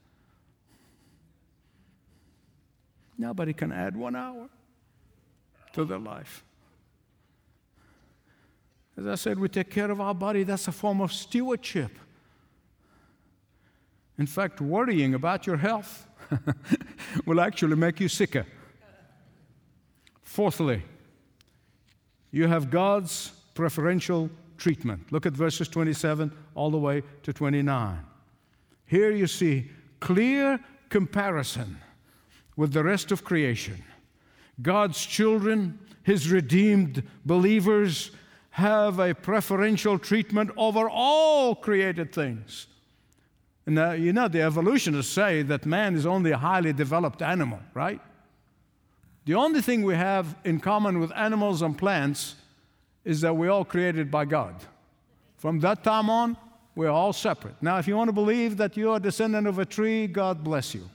Nobody 3.16 3.52
can 3.52 3.70
add 3.70 3.96
one 3.96 4.16
hour 4.16 4.48
to 5.72 5.84
their 5.84 6.00
life. 6.00 6.44
As 8.96 9.06
I 9.06 9.14
said, 9.14 9.38
we 9.38 9.48
take 9.48 9.70
care 9.70 9.88
of 9.88 10.00
our 10.00 10.16
body, 10.16 10.42
that's 10.42 10.66
a 10.66 10.72
form 10.72 11.00
of 11.00 11.12
stewardship. 11.12 11.92
In 14.18 14.26
fact, 14.26 14.60
worrying 14.60 15.14
about 15.14 15.46
your 15.46 15.58
health 15.58 16.08
will 17.24 17.40
actually 17.40 17.76
make 17.76 18.00
you 18.00 18.08
sicker. 18.08 18.46
Fourthly, 20.22 20.82
you 22.32 22.48
have 22.48 22.68
God's 22.68 23.30
preferential 23.54 24.28
treatment. 24.58 25.10
Look 25.10 25.26
at 25.26 25.32
verses 25.32 25.68
27 25.68 26.32
all 26.54 26.70
the 26.70 26.78
way 26.78 27.02
to 27.22 27.32
29. 27.32 27.98
Here 28.86 29.10
you 29.10 29.26
see 29.26 29.70
clear 30.00 30.60
comparison 30.88 31.78
with 32.56 32.72
the 32.72 32.82
rest 32.82 33.12
of 33.12 33.24
creation. 33.24 33.82
God's 34.60 35.04
children, 35.04 35.78
His 36.02 36.30
redeemed 36.30 37.02
believers, 37.24 38.10
have 38.50 38.98
a 38.98 39.14
preferential 39.14 39.98
treatment 39.98 40.50
over 40.56 40.88
all 40.90 41.54
created 41.54 42.12
things. 42.12 42.66
Uh, 43.68 43.92
you 43.92 44.12
know, 44.12 44.26
the 44.28 44.40
evolutionists 44.40 45.12
say 45.12 45.42
that 45.42 45.66
man 45.66 45.94
is 45.94 46.06
only 46.06 46.30
a 46.30 46.38
highly 46.38 46.72
developed 46.72 47.22
animal, 47.22 47.60
right? 47.74 48.00
The 49.26 49.34
only 49.34 49.60
thing 49.60 49.82
we 49.82 49.94
have 49.94 50.34
in 50.42 50.58
common 50.58 50.98
with 50.98 51.12
animals 51.14 51.60
and 51.60 51.76
plants 51.76 52.34
is 53.08 53.22
that 53.22 53.34
we're 53.34 53.48
all 53.48 53.64
created 53.64 54.10
by 54.10 54.26
God. 54.26 54.54
From 55.38 55.60
that 55.60 55.82
time 55.82 56.10
on, 56.10 56.36
we're 56.74 56.90
all 56.90 57.14
separate. 57.14 57.54
Now, 57.62 57.78
if 57.78 57.88
you 57.88 57.96
want 57.96 58.08
to 58.08 58.12
believe 58.12 58.58
that 58.58 58.76
you're 58.76 58.96
a 58.96 59.00
descendant 59.00 59.46
of 59.46 59.58
a 59.58 59.64
tree, 59.64 60.06
God 60.06 60.44
bless 60.44 60.74
you. 60.74 60.90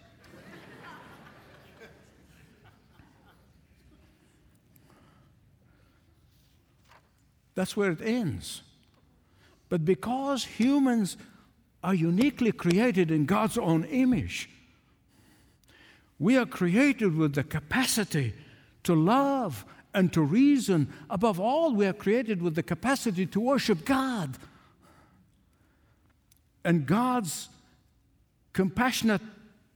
That's 7.56 7.76
where 7.76 7.90
it 7.90 8.02
ends. 8.04 8.62
But 9.70 9.84
because 9.84 10.46
humans 10.46 11.18
are 11.84 11.96
uniquely 11.96 12.52
created 12.52 13.10
in 13.10 13.26
God's 13.26 13.58
own 13.58 13.86
image, 13.86 14.52
we 16.20 16.38
are 16.38 16.46
created 16.46 17.18
with 17.18 17.34
the 17.34 17.44
capacity 17.44 18.36
to 18.84 18.94
love 18.94 19.66
and 19.94 20.12
to 20.14 20.22
reason. 20.22 20.92
Above 21.10 21.40
all, 21.40 21.74
we 21.74 21.86
are 21.86 21.94
created 21.94 22.42
with 22.42 22.56
the 22.56 22.64
capacity 22.64 23.26
to 23.28 23.40
worship 23.40 23.86
God. 23.86 24.38
And 26.66 26.86
God's 26.86 27.50
compassionate 28.54 29.22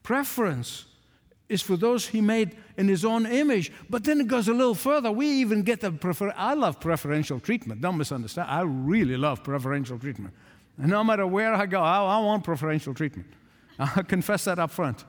preference 0.04 0.86
is 1.50 1.62
for 1.62 1.78
those 1.78 2.08
he 2.08 2.22
made 2.22 2.56
in 2.78 2.88
his 2.88 3.06
own 3.06 3.26
image. 3.26 3.72
But 3.90 4.04
then 4.04 4.20
it 4.20 4.28
goes 4.28 4.48
a 4.48 4.54
little 4.54 4.76
further. 4.76 5.12
We 5.12 5.28
even 5.28 5.64
get 5.64 5.82
the 5.82 5.92
prefer. 5.92 6.34
I 6.36 6.54
love 6.54 6.80
preferential 6.80 7.40
treatment. 7.40 7.82
Don't 7.82 7.98
misunderstand. 7.98 8.50
I 8.50 8.62
really 8.62 9.18
love 9.18 9.44
preferential 9.44 9.98
treatment. 9.98 10.34
And 10.78 10.90
no 10.90 11.04
matter 11.04 11.26
where 11.26 11.54
I 11.54 11.66
go, 11.66 11.82
I, 11.82 12.02
I 12.02 12.20
want 12.20 12.44
preferential 12.44 12.94
treatment. 12.94 13.28
I 13.80 14.02
confess 14.04 14.46
that 14.46 14.60
up 14.60 14.72
front. 14.72 15.06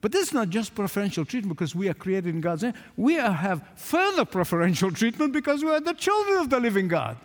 But 0.00 0.12
this 0.12 0.28
is 0.28 0.34
not 0.34 0.48
just 0.48 0.74
preferential 0.74 1.24
treatment 1.24 1.56
because 1.56 1.74
we 1.74 1.88
are 1.88 1.94
created 1.94 2.34
in 2.34 2.40
God's 2.40 2.62
image. 2.62 2.76
We 2.96 3.14
have 3.14 3.62
further 3.76 4.24
preferential 4.24 4.90
treatment 4.90 5.32
because 5.32 5.62
we 5.62 5.70
are 5.70 5.80
the 5.80 5.92
children 5.92 6.38
of 6.38 6.48
the 6.48 6.58
living 6.58 6.88
God. 6.88 7.18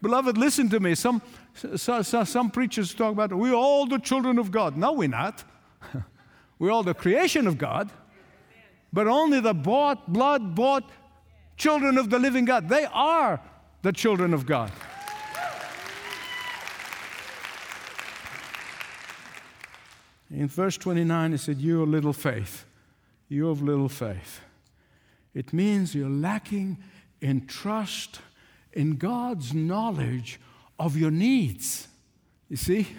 Beloved, 0.00 0.38
listen 0.38 0.68
to 0.70 0.80
me. 0.80 0.94
Some, 0.94 1.22
so, 1.76 2.02
so, 2.02 2.24
some 2.24 2.50
preachers 2.50 2.94
talk 2.94 3.12
about 3.12 3.32
we're 3.32 3.54
all 3.54 3.86
the 3.86 3.98
children 3.98 4.38
of 4.38 4.50
God. 4.50 4.76
No, 4.76 4.92
we're 4.92 5.08
not. 5.08 5.44
we're 6.58 6.70
all 6.70 6.82
the 6.82 6.94
creation 6.94 7.46
of 7.46 7.58
God 7.58 7.90
but 8.94 9.08
only 9.08 9.40
the 9.40 9.52
bought, 9.52 10.10
blood 10.10 10.54
bought 10.54 10.88
children 11.56 11.98
of 11.98 12.10
the 12.10 12.18
living 12.18 12.44
God. 12.44 12.68
They 12.68 12.86
are 12.92 13.40
the 13.82 13.92
children 13.92 14.32
of 14.32 14.46
God. 14.46 14.70
In 20.30 20.48
verse 20.48 20.76
29, 20.76 21.32
he 21.32 21.36
said, 21.36 21.58
You 21.58 21.82
of 21.82 21.88
little 21.88 22.12
faith, 22.12 22.64
you 23.28 23.48
of 23.48 23.62
little 23.62 23.88
faith. 23.88 24.40
It 25.34 25.52
means 25.52 25.94
you're 25.94 26.08
lacking 26.08 26.78
in 27.20 27.46
trust 27.46 28.20
in 28.72 28.96
God's 28.96 29.52
knowledge 29.54 30.40
of 30.78 30.96
your 30.96 31.10
needs. 31.10 31.88
You 32.48 32.56
see? 32.56 32.86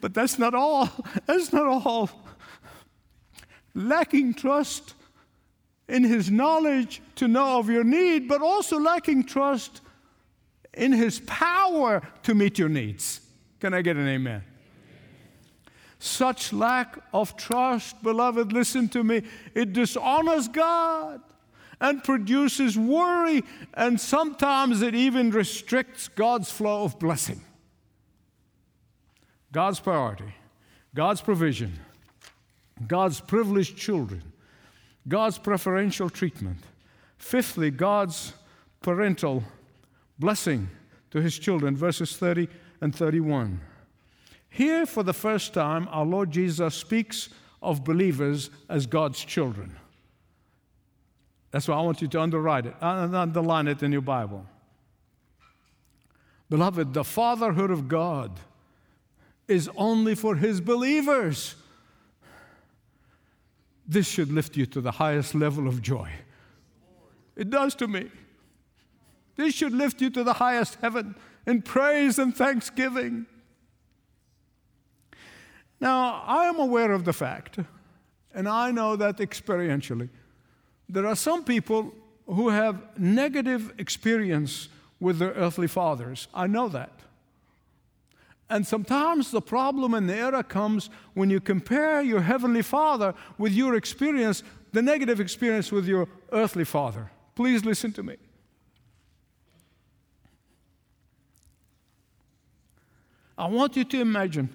But 0.00 0.14
that's 0.14 0.38
not 0.38 0.54
all. 0.54 0.88
That's 1.26 1.52
not 1.52 1.66
all 1.66 2.08
lacking 3.74 4.34
trust 4.34 4.94
in 5.88 6.04
His 6.04 6.30
knowledge 6.30 7.02
to 7.16 7.28
know 7.28 7.58
of 7.58 7.68
your 7.68 7.84
need, 7.84 8.28
but 8.28 8.40
also 8.40 8.78
lacking 8.78 9.24
trust 9.24 9.80
in 10.72 10.92
His 10.92 11.20
power 11.20 12.02
to 12.22 12.34
meet 12.34 12.58
your 12.58 12.68
needs. 12.68 13.20
Can 13.60 13.74
I 13.74 13.82
get 13.82 13.96
an 13.96 14.08
amen? 14.08 14.42
Such 16.04 16.52
lack 16.52 16.98
of 17.14 17.34
trust, 17.34 18.02
beloved, 18.02 18.52
listen 18.52 18.90
to 18.90 19.02
me, 19.02 19.22
it 19.54 19.72
dishonors 19.72 20.48
God 20.48 21.22
and 21.80 22.04
produces 22.04 22.76
worry, 22.76 23.42
and 23.72 23.98
sometimes 23.98 24.82
it 24.82 24.94
even 24.94 25.30
restricts 25.30 26.08
God's 26.08 26.50
flow 26.50 26.84
of 26.84 26.98
blessing. 26.98 27.40
God's 29.50 29.80
priority, 29.80 30.34
God's 30.94 31.22
provision 31.22 31.72
God's 32.86 33.20
privileged 33.20 33.78
children, 33.78 34.22
God's 35.08 35.38
preferential 35.38 36.10
treatment. 36.10 36.58
Fifthly, 37.16 37.70
God's 37.70 38.34
parental 38.82 39.42
blessing 40.18 40.68
to 41.12 41.22
his 41.22 41.38
children, 41.38 41.76
verses 41.76 42.14
30 42.14 42.48
and 42.82 42.94
31. 42.94 43.58
Here, 44.54 44.86
for 44.86 45.02
the 45.02 45.12
first 45.12 45.52
time, 45.52 45.88
our 45.90 46.06
Lord 46.06 46.30
Jesus 46.30 46.76
speaks 46.76 47.28
of 47.60 47.82
believers 47.82 48.50
as 48.68 48.86
God's 48.86 49.24
children. 49.24 49.74
That's 51.50 51.66
why 51.66 51.74
I 51.74 51.80
want 51.80 52.00
you 52.00 52.06
to 52.06 52.20
underwrite 52.20 52.66
it, 52.66 52.74
uh, 52.80 53.08
underline 53.12 53.66
it 53.66 53.82
in 53.82 53.90
your 53.90 54.00
Bible. 54.00 54.46
Beloved, 56.50 56.94
the 56.94 57.02
fatherhood 57.02 57.72
of 57.72 57.88
God 57.88 58.38
is 59.48 59.68
only 59.76 60.14
for 60.14 60.36
his 60.36 60.60
believers. 60.60 61.56
This 63.88 64.06
should 64.06 64.30
lift 64.30 64.56
you 64.56 64.66
to 64.66 64.80
the 64.80 64.92
highest 64.92 65.34
level 65.34 65.66
of 65.66 65.82
joy. 65.82 66.10
It 67.34 67.50
does 67.50 67.74
to 67.74 67.88
me. 67.88 68.08
This 69.34 69.52
should 69.52 69.72
lift 69.72 70.00
you 70.00 70.10
to 70.10 70.22
the 70.22 70.34
highest 70.34 70.78
heaven 70.80 71.16
in 71.44 71.62
praise 71.62 72.20
and 72.20 72.36
thanksgiving. 72.36 73.26
Now, 75.80 76.22
I 76.26 76.44
am 76.46 76.58
aware 76.58 76.92
of 76.92 77.04
the 77.04 77.12
fact, 77.12 77.58
and 78.34 78.48
I 78.48 78.70
know 78.70 78.96
that 78.96 79.18
experientially, 79.18 80.08
there 80.88 81.06
are 81.06 81.16
some 81.16 81.44
people 81.44 81.94
who 82.26 82.48
have 82.48 82.98
negative 82.98 83.72
experience 83.78 84.68
with 85.00 85.18
their 85.18 85.32
earthly 85.32 85.66
fathers. 85.66 86.28
I 86.32 86.46
know 86.46 86.68
that. 86.68 86.92
And 88.48 88.66
sometimes 88.66 89.30
the 89.30 89.40
problem 89.40 89.94
and 89.94 90.08
the 90.08 90.14
error 90.14 90.42
comes 90.42 90.90
when 91.14 91.30
you 91.30 91.40
compare 91.40 92.02
your 92.02 92.20
heavenly 92.20 92.62
father 92.62 93.14
with 93.38 93.52
your 93.52 93.74
experience, 93.74 94.42
the 94.72 94.82
negative 94.82 95.20
experience 95.20 95.72
with 95.72 95.86
your 95.86 96.08
earthly 96.30 96.64
father. 96.64 97.10
Please 97.34 97.64
listen 97.64 97.92
to 97.94 98.02
me. 98.02 98.16
I 103.36 103.48
want 103.48 103.76
you 103.76 103.84
to 103.84 104.00
imagine 104.00 104.48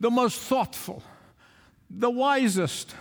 the 0.00 0.10
most 0.10 0.40
thoughtful, 0.40 1.02
the 1.90 2.10
wisest, 2.10 2.94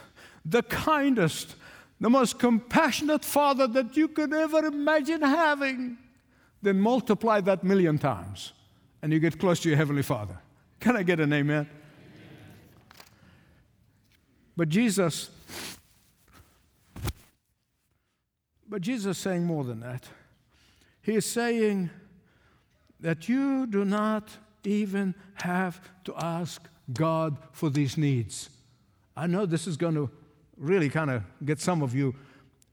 the 0.45 0.63
kindest, 0.63 1.55
the 1.99 2.09
most 2.09 2.39
compassionate 2.39 3.23
father 3.23 3.67
that 3.67 3.95
you 3.95 4.07
could 4.07 4.33
ever 4.33 4.65
imagine 4.65 5.21
having. 5.21 5.97
Then 6.61 6.79
multiply 6.79 7.41
that 7.41 7.63
million 7.63 7.97
times 7.97 8.53
and 9.03 9.11
you 9.11 9.19
get 9.19 9.37
close 9.37 9.59
to 9.59 9.69
your 9.69 9.77
Heavenly 9.77 10.01
Father. 10.01 10.39
Can 10.79 10.95
I 10.95 11.03
get 11.03 11.19
an 11.19 11.33
amen? 11.33 11.67
amen. 11.67 11.69
But 14.55 14.69
Jesus, 14.69 15.29
but 18.67 18.81
Jesus 18.81 19.17
is 19.17 19.21
saying 19.21 19.43
more 19.43 19.65
than 19.65 19.81
that. 19.81 20.07
He 21.01 21.15
is 21.15 21.25
saying 21.25 21.89
that 23.01 23.27
you 23.27 23.67
do 23.67 23.83
not 23.83 24.29
even 24.63 25.15
have 25.35 25.81
to 26.05 26.13
ask 26.15 26.65
God 26.91 27.37
for 27.51 27.69
these 27.69 27.97
needs. 27.97 28.49
I 29.15 29.27
know 29.27 29.45
this 29.45 29.67
is 29.67 29.77
going 29.77 29.95
to 29.95 30.09
really 30.57 30.89
kind 30.89 31.11
of 31.11 31.23
get 31.45 31.59
some 31.59 31.81
of 31.81 31.95
you 31.95 32.15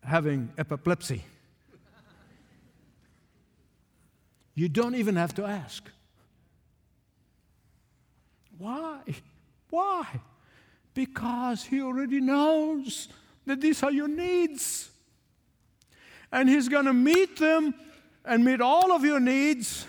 having 0.02 0.50
epilepsy. 0.58 1.24
You 4.54 4.68
don't 4.68 4.94
even 4.94 5.16
have 5.16 5.34
to 5.36 5.44
ask. 5.44 5.88
Why? 8.58 9.00
Why? 9.70 10.06
Because 10.92 11.64
He 11.64 11.80
already 11.80 12.20
knows 12.20 13.08
that 13.46 13.60
these 13.60 13.82
are 13.82 13.92
your 13.92 14.08
needs. 14.08 14.90
And 16.32 16.48
He's 16.48 16.68
going 16.68 16.84
to 16.84 16.92
meet 16.92 17.38
them 17.38 17.74
and 18.24 18.44
meet 18.44 18.60
all 18.60 18.92
of 18.92 19.04
your 19.04 19.20
needs 19.20 19.86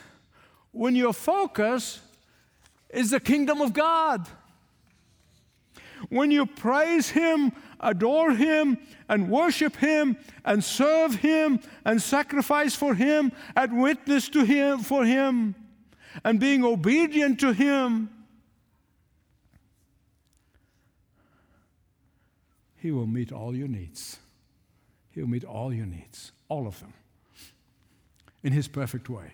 when 0.71 0.95
your 0.95 1.13
focus 1.13 1.99
is 2.93 3.11
the 3.11 3.19
kingdom 3.19 3.61
of 3.61 3.73
God. 3.73 4.27
When 6.09 6.31
you 6.31 6.45
praise 6.45 7.09
Him, 7.09 7.51
adore 7.79 8.31
Him, 8.31 8.77
and 9.07 9.29
worship 9.29 9.75
Him, 9.75 10.17
and 10.43 10.63
serve 10.63 11.15
Him, 11.15 11.59
and 11.85 12.01
sacrifice 12.01 12.75
for 12.75 12.95
Him, 12.95 13.31
and 13.55 13.81
witness 13.81 14.27
to 14.29 14.43
Him 14.43 14.79
for 14.79 15.05
Him, 15.05 15.55
and 16.23 16.39
being 16.39 16.63
obedient 16.63 17.39
to 17.41 17.53
Him, 17.53 18.09
He 22.77 22.91
will 22.91 23.07
meet 23.07 23.31
all 23.31 23.55
your 23.55 23.67
needs. 23.67 24.17
He'll 25.11 25.27
meet 25.27 25.43
all 25.43 25.71
your 25.71 25.85
needs, 25.85 26.31
all 26.49 26.65
of 26.65 26.79
them, 26.79 26.93
in 28.41 28.53
His 28.53 28.67
perfect 28.67 29.07
way. 29.07 29.31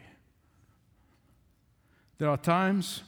There 2.18 2.30
are 2.30 2.38
times, 2.38 3.04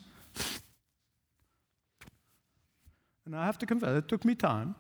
and 3.26 3.36
I 3.36 3.46
have 3.46 3.58
to 3.60 3.66
confess, 3.66 3.90
it 3.98 4.08
took 4.08 4.26
me 4.26 4.36
time. 4.36 4.76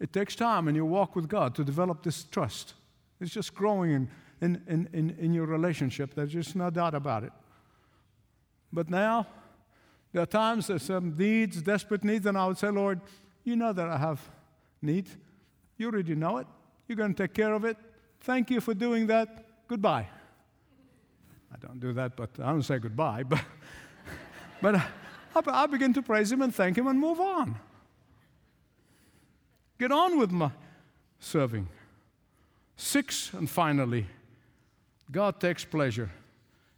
It 0.00 0.12
takes 0.12 0.34
time 0.36 0.68
in 0.68 0.74
your 0.74 0.84
walk 0.84 1.16
with 1.16 1.28
God 1.28 1.54
to 1.56 1.64
develop 1.64 2.02
this 2.02 2.24
trust. 2.24 2.74
It's 3.20 3.32
just 3.32 3.54
growing 3.54 3.90
in, 3.90 4.08
in, 4.40 4.62
in, 4.68 4.88
in, 4.92 5.16
in 5.18 5.34
your 5.34 5.46
relationship. 5.46 6.14
There's 6.14 6.32
just 6.32 6.54
no 6.54 6.70
doubt 6.70 6.94
about 6.94 7.24
it. 7.24 7.32
But 8.72 8.90
now, 8.90 9.26
there 10.12 10.22
are 10.22 10.26
times 10.26 10.68
there's 10.68 10.84
some 10.84 11.16
needs, 11.16 11.60
desperate 11.62 12.04
needs, 12.04 12.26
and 12.26 12.38
I 12.38 12.46
would 12.46 12.58
say, 12.58 12.68
Lord, 12.68 13.00
you 13.44 13.56
know 13.56 13.72
that 13.72 13.88
I 13.88 13.96
have 13.96 14.20
need. 14.82 15.08
You 15.76 15.86
already 15.88 16.14
know 16.14 16.38
it. 16.38 16.46
You're 16.86 16.96
going 16.96 17.14
to 17.14 17.22
take 17.22 17.34
care 17.34 17.52
of 17.52 17.64
it. 17.64 17.76
Thank 18.20 18.50
you 18.50 18.60
for 18.60 18.74
doing 18.74 19.06
that. 19.08 19.46
Goodbye. 19.68 20.08
I 21.52 21.56
don't 21.66 21.80
do 21.80 21.92
that, 21.94 22.16
but 22.16 22.30
I 22.42 22.50
don't 22.50 22.62
say 22.62 22.78
goodbye. 22.78 23.24
But, 23.28 23.40
but 24.60 24.76
I, 24.76 24.84
I 25.34 25.66
begin 25.66 25.92
to 25.94 26.02
praise 26.02 26.30
Him 26.32 26.42
and 26.42 26.54
thank 26.54 26.76
Him 26.76 26.86
and 26.86 26.98
move 26.98 27.20
on. 27.20 27.56
Get 29.78 29.92
on 29.92 30.18
with 30.18 30.30
my 30.30 30.50
serving. 31.20 31.68
Six, 32.76 33.32
and 33.32 33.48
finally, 33.48 34.06
God 35.10 35.40
takes 35.40 35.64
pleasure 35.64 36.10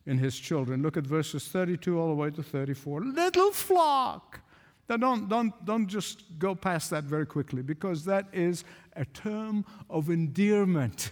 in 0.06 0.18
His 0.18 0.38
children. 0.38 0.82
Look 0.82 0.96
at 0.96 1.04
verses 1.04 1.46
32 1.48 1.98
all 1.98 2.08
the 2.08 2.14
way 2.14 2.30
to 2.30 2.42
34. 2.42 3.02
Little 3.02 3.52
flock. 3.52 4.40
Now, 4.88 4.96
don't, 4.96 5.28
don't, 5.28 5.64
don't 5.64 5.86
just 5.86 6.38
go 6.38 6.54
past 6.54 6.90
that 6.90 7.04
very 7.04 7.26
quickly 7.26 7.62
because 7.62 8.04
that 8.06 8.26
is 8.32 8.64
a 8.96 9.04
term 9.04 9.64
of 9.88 10.10
endearment. 10.10 11.10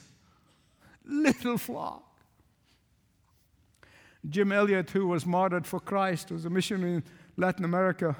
Little 1.04 1.58
flock. 1.58 2.07
Jim 4.28 4.52
Elliot, 4.52 4.90
who 4.90 5.06
was 5.06 5.26
martyred 5.26 5.66
for 5.66 5.80
Christ, 5.80 6.30
was 6.30 6.44
a 6.44 6.50
missionary 6.50 6.94
in 6.94 7.04
Latin 7.36 7.64
America, 7.64 8.16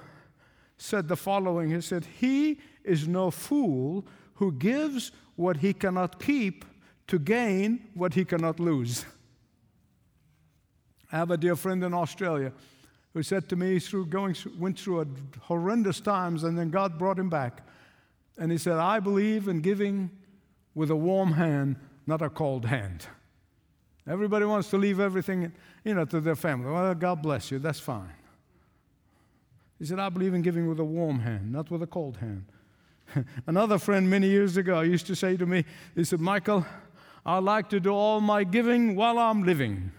said 0.77 1.09
the 1.09 1.17
following 1.17 1.71
He 1.71 1.81
said, 1.81 2.05
He 2.05 2.61
is 2.85 3.09
no 3.09 3.31
fool 3.31 4.07
who 4.35 4.53
gives 4.53 5.13
what 5.37 5.59
he 5.59 5.73
cannot 5.73 6.21
keep 6.21 6.65
to 7.09 7.19
gain 7.19 7.89
what 7.95 8.15
he 8.15 8.25
cannot 8.25 8.61
lose. 8.61 9.05
I 11.11 11.17
have 11.17 11.31
a 11.31 11.37
dear 11.37 11.57
friend 11.57 11.83
in 11.83 11.95
Australia 11.95 12.53
who 13.15 13.23
said 13.23 13.49
to 13.49 13.57
me 13.57 13.79
through 13.79 14.07
going 14.07 14.37
went 14.59 14.79
through 14.79 15.01
a 15.01 15.07
horrendous 15.41 16.01
times 16.01 16.45
and 16.45 16.57
then 16.57 16.71
God 16.71 16.99
brought 16.99 17.19
him 17.19 17.31
back. 17.31 17.67
And 18.37 18.53
he 18.53 18.59
said, 18.59 18.75
I 18.75 19.01
believe 19.01 19.49
in 19.49 19.61
giving 19.61 20.11
with 20.75 20.91
a 20.91 20.97
warm 20.97 21.33
hand, 21.33 21.77
not 22.07 22.23
a 22.23 22.31
cold 22.31 22.67
hand. 22.67 23.07
Everybody 24.09 24.47
wants 24.47 24.71
to 24.71 24.79
leave 24.79 25.01
everything, 25.01 25.53
you 25.85 25.95
know, 25.95 26.07
to 26.07 26.21
their 26.21 26.35
family. 26.35 26.71
Well, 26.71 26.95
God 26.95 27.23
bless 27.23 27.51
you, 27.51 27.59
that's 27.59 27.81
fine. 27.81 28.13
He 29.79 29.85
said, 29.85 29.99
I 29.99 30.09
believe 30.09 30.33
in 30.33 30.41
giving 30.41 30.67
with 30.67 30.81
a 30.81 30.85
warm 30.85 31.21
hand, 31.21 31.53
not 31.53 31.71
with 31.71 31.83
a 31.83 31.87
cold 31.87 32.17
hand. 32.17 32.47
Another 33.47 33.79
friend 33.79 34.09
many 34.09 34.29
years 34.29 34.57
ago 34.57 34.81
used 34.81 35.07
to 35.09 35.15
say 35.15 35.37
to 35.37 35.45
me, 35.45 35.67
he 35.95 36.05
said, 36.05 36.21
Michael, 36.21 36.65
I 37.25 37.39
like 37.39 37.69
to 37.69 37.81
do 37.81 37.91
all 37.91 38.21
my 38.21 38.45
giving 38.45 38.97
while 38.97 39.19
I'm 39.19 39.45
living. 39.45 39.93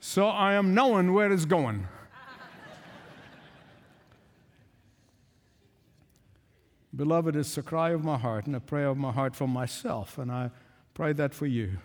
So 0.00 0.28
I 0.28 0.52
am 0.52 0.74
knowing 0.74 1.14
where 1.14 1.32
it's 1.32 1.46
going. 1.46 1.88
Beloved, 6.94 7.34
it's 7.34 7.56
a 7.56 7.62
cry 7.62 7.90
of 7.90 8.04
my 8.04 8.18
heart 8.18 8.46
and 8.46 8.54
a 8.54 8.60
prayer 8.60 8.88
of 8.88 8.98
my 8.98 9.10
heart 9.10 9.34
for 9.34 9.48
myself, 9.48 10.18
and 10.18 10.30
I 10.30 10.50
pray 10.92 11.14
that 11.14 11.32
for 11.32 11.46
you 11.46 11.78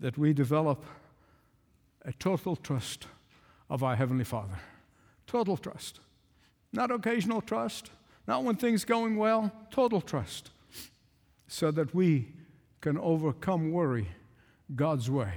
that 0.00 0.18
we 0.18 0.32
develop 0.32 0.84
a 2.04 2.12
total 2.14 2.56
trust 2.56 3.06
of 3.68 3.82
our 3.82 3.94
Heavenly 3.94 4.24
Father. 4.24 4.58
Total 5.26 5.56
trust. 5.56 6.00
Not 6.72 6.90
occasional 6.90 7.40
trust, 7.40 7.90
not 8.26 8.42
when 8.42 8.56
things 8.56 8.84
going 8.84 9.16
well, 9.16 9.52
total 9.70 10.00
trust. 10.00 10.50
So 11.46 11.70
that 11.70 11.94
we 11.94 12.28
can 12.80 12.96
overcome 12.98 13.72
worry 13.72 14.08
God's 14.74 15.10
way. 15.10 15.32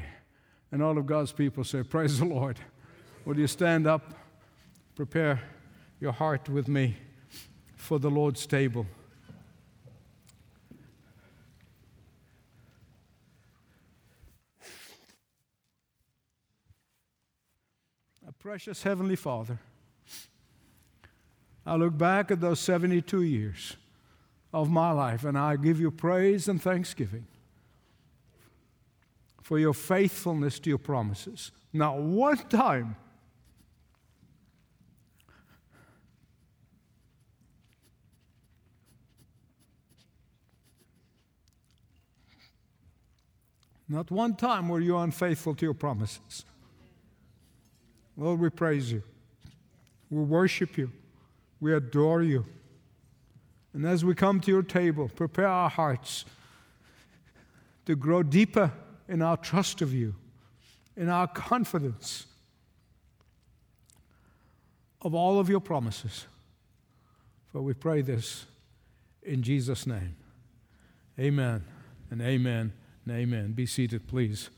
And 0.72 0.82
all 0.82 0.98
of 0.98 1.06
God's 1.06 1.32
people 1.32 1.64
say, 1.64 1.84
Praise 1.84 2.20
the 2.20 2.26
Lord. 2.26 2.60
Will 3.26 3.38
you 3.38 3.48
stand 3.48 3.88
up? 3.88 4.14
Prepare 4.96 5.42
your 6.00 6.12
heart 6.12 6.50
with 6.50 6.68
me 6.68 6.98
for 7.76 8.00
the 8.00 8.10
Lord's 8.10 8.46
table. 8.46 8.86
Precious 18.44 18.84
Heavenly 18.84 19.16
Father, 19.16 19.58
I 21.66 21.78
look 21.78 21.98
back 21.98 22.30
at 22.30 22.42
those 22.42 22.60
72 22.60 23.22
years 23.22 23.78
of 24.52 24.70
my 24.70 24.92
life 24.92 25.24
and 25.24 25.38
I 25.38 25.56
give 25.56 25.80
you 25.80 25.90
praise 25.90 26.50
and 26.50 26.62
thanksgiving 26.62 27.26
for 29.42 29.58
your 29.58 29.74
faithfulness 29.74 30.60
to 30.60 30.70
your 30.70 30.78
promises. 30.78 31.54
Not 31.72 32.00
one 32.00 32.36
time 32.36 32.98
Not 43.88 44.12
one 44.12 44.36
time 44.36 44.70
were 44.70 44.80
you 44.80 44.98
unfaithful 44.98 45.56
to 45.56 45.66
your 45.66 45.74
promises. 45.76 46.46
Lord, 48.18 48.40
we 48.40 48.50
praise 48.50 48.92
you. 48.92 49.04
We 50.10 50.24
worship 50.24 50.78
you. 50.78 50.92
We 51.60 51.74
adore 51.74 52.22
you. 52.22 52.46
And 53.74 53.86
as 53.86 54.06
we 54.06 54.14
come 54.14 54.40
to 54.42 54.52
your 54.52 54.64
table, 54.64 55.10
prepare 55.10 55.48
our 55.48 55.70
hearts 55.70 56.26
to 57.86 57.96
grow 57.96 58.22
deeper 58.22 58.72
in 59.08 59.22
our 59.22 59.38
trust 59.38 59.82
of 59.82 59.94
you, 59.94 60.16
in 60.96 61.10
our 61.10 61.28
confidence 61.28 62.28
of 65.02 65.14
all 65.14 65.40
of 65.40 65.50
your 65.50 65.60
promises. 65.60 66.28
For 67.52 67.62
we 67.62 67.74
pray 67.74 68.02
this 68.02 68.46
in 69.22 69.42
Jesus' 69.42 69.86
name. 69.86 70.16
Amen 71.20 71.64
and 72.10 72.22
amen 72.22 72.74
and 73.06 73.16
amen. 73.16 73.54
Be 73.54 73.66
seated, 73.66 74.08
please. 74.08 74.50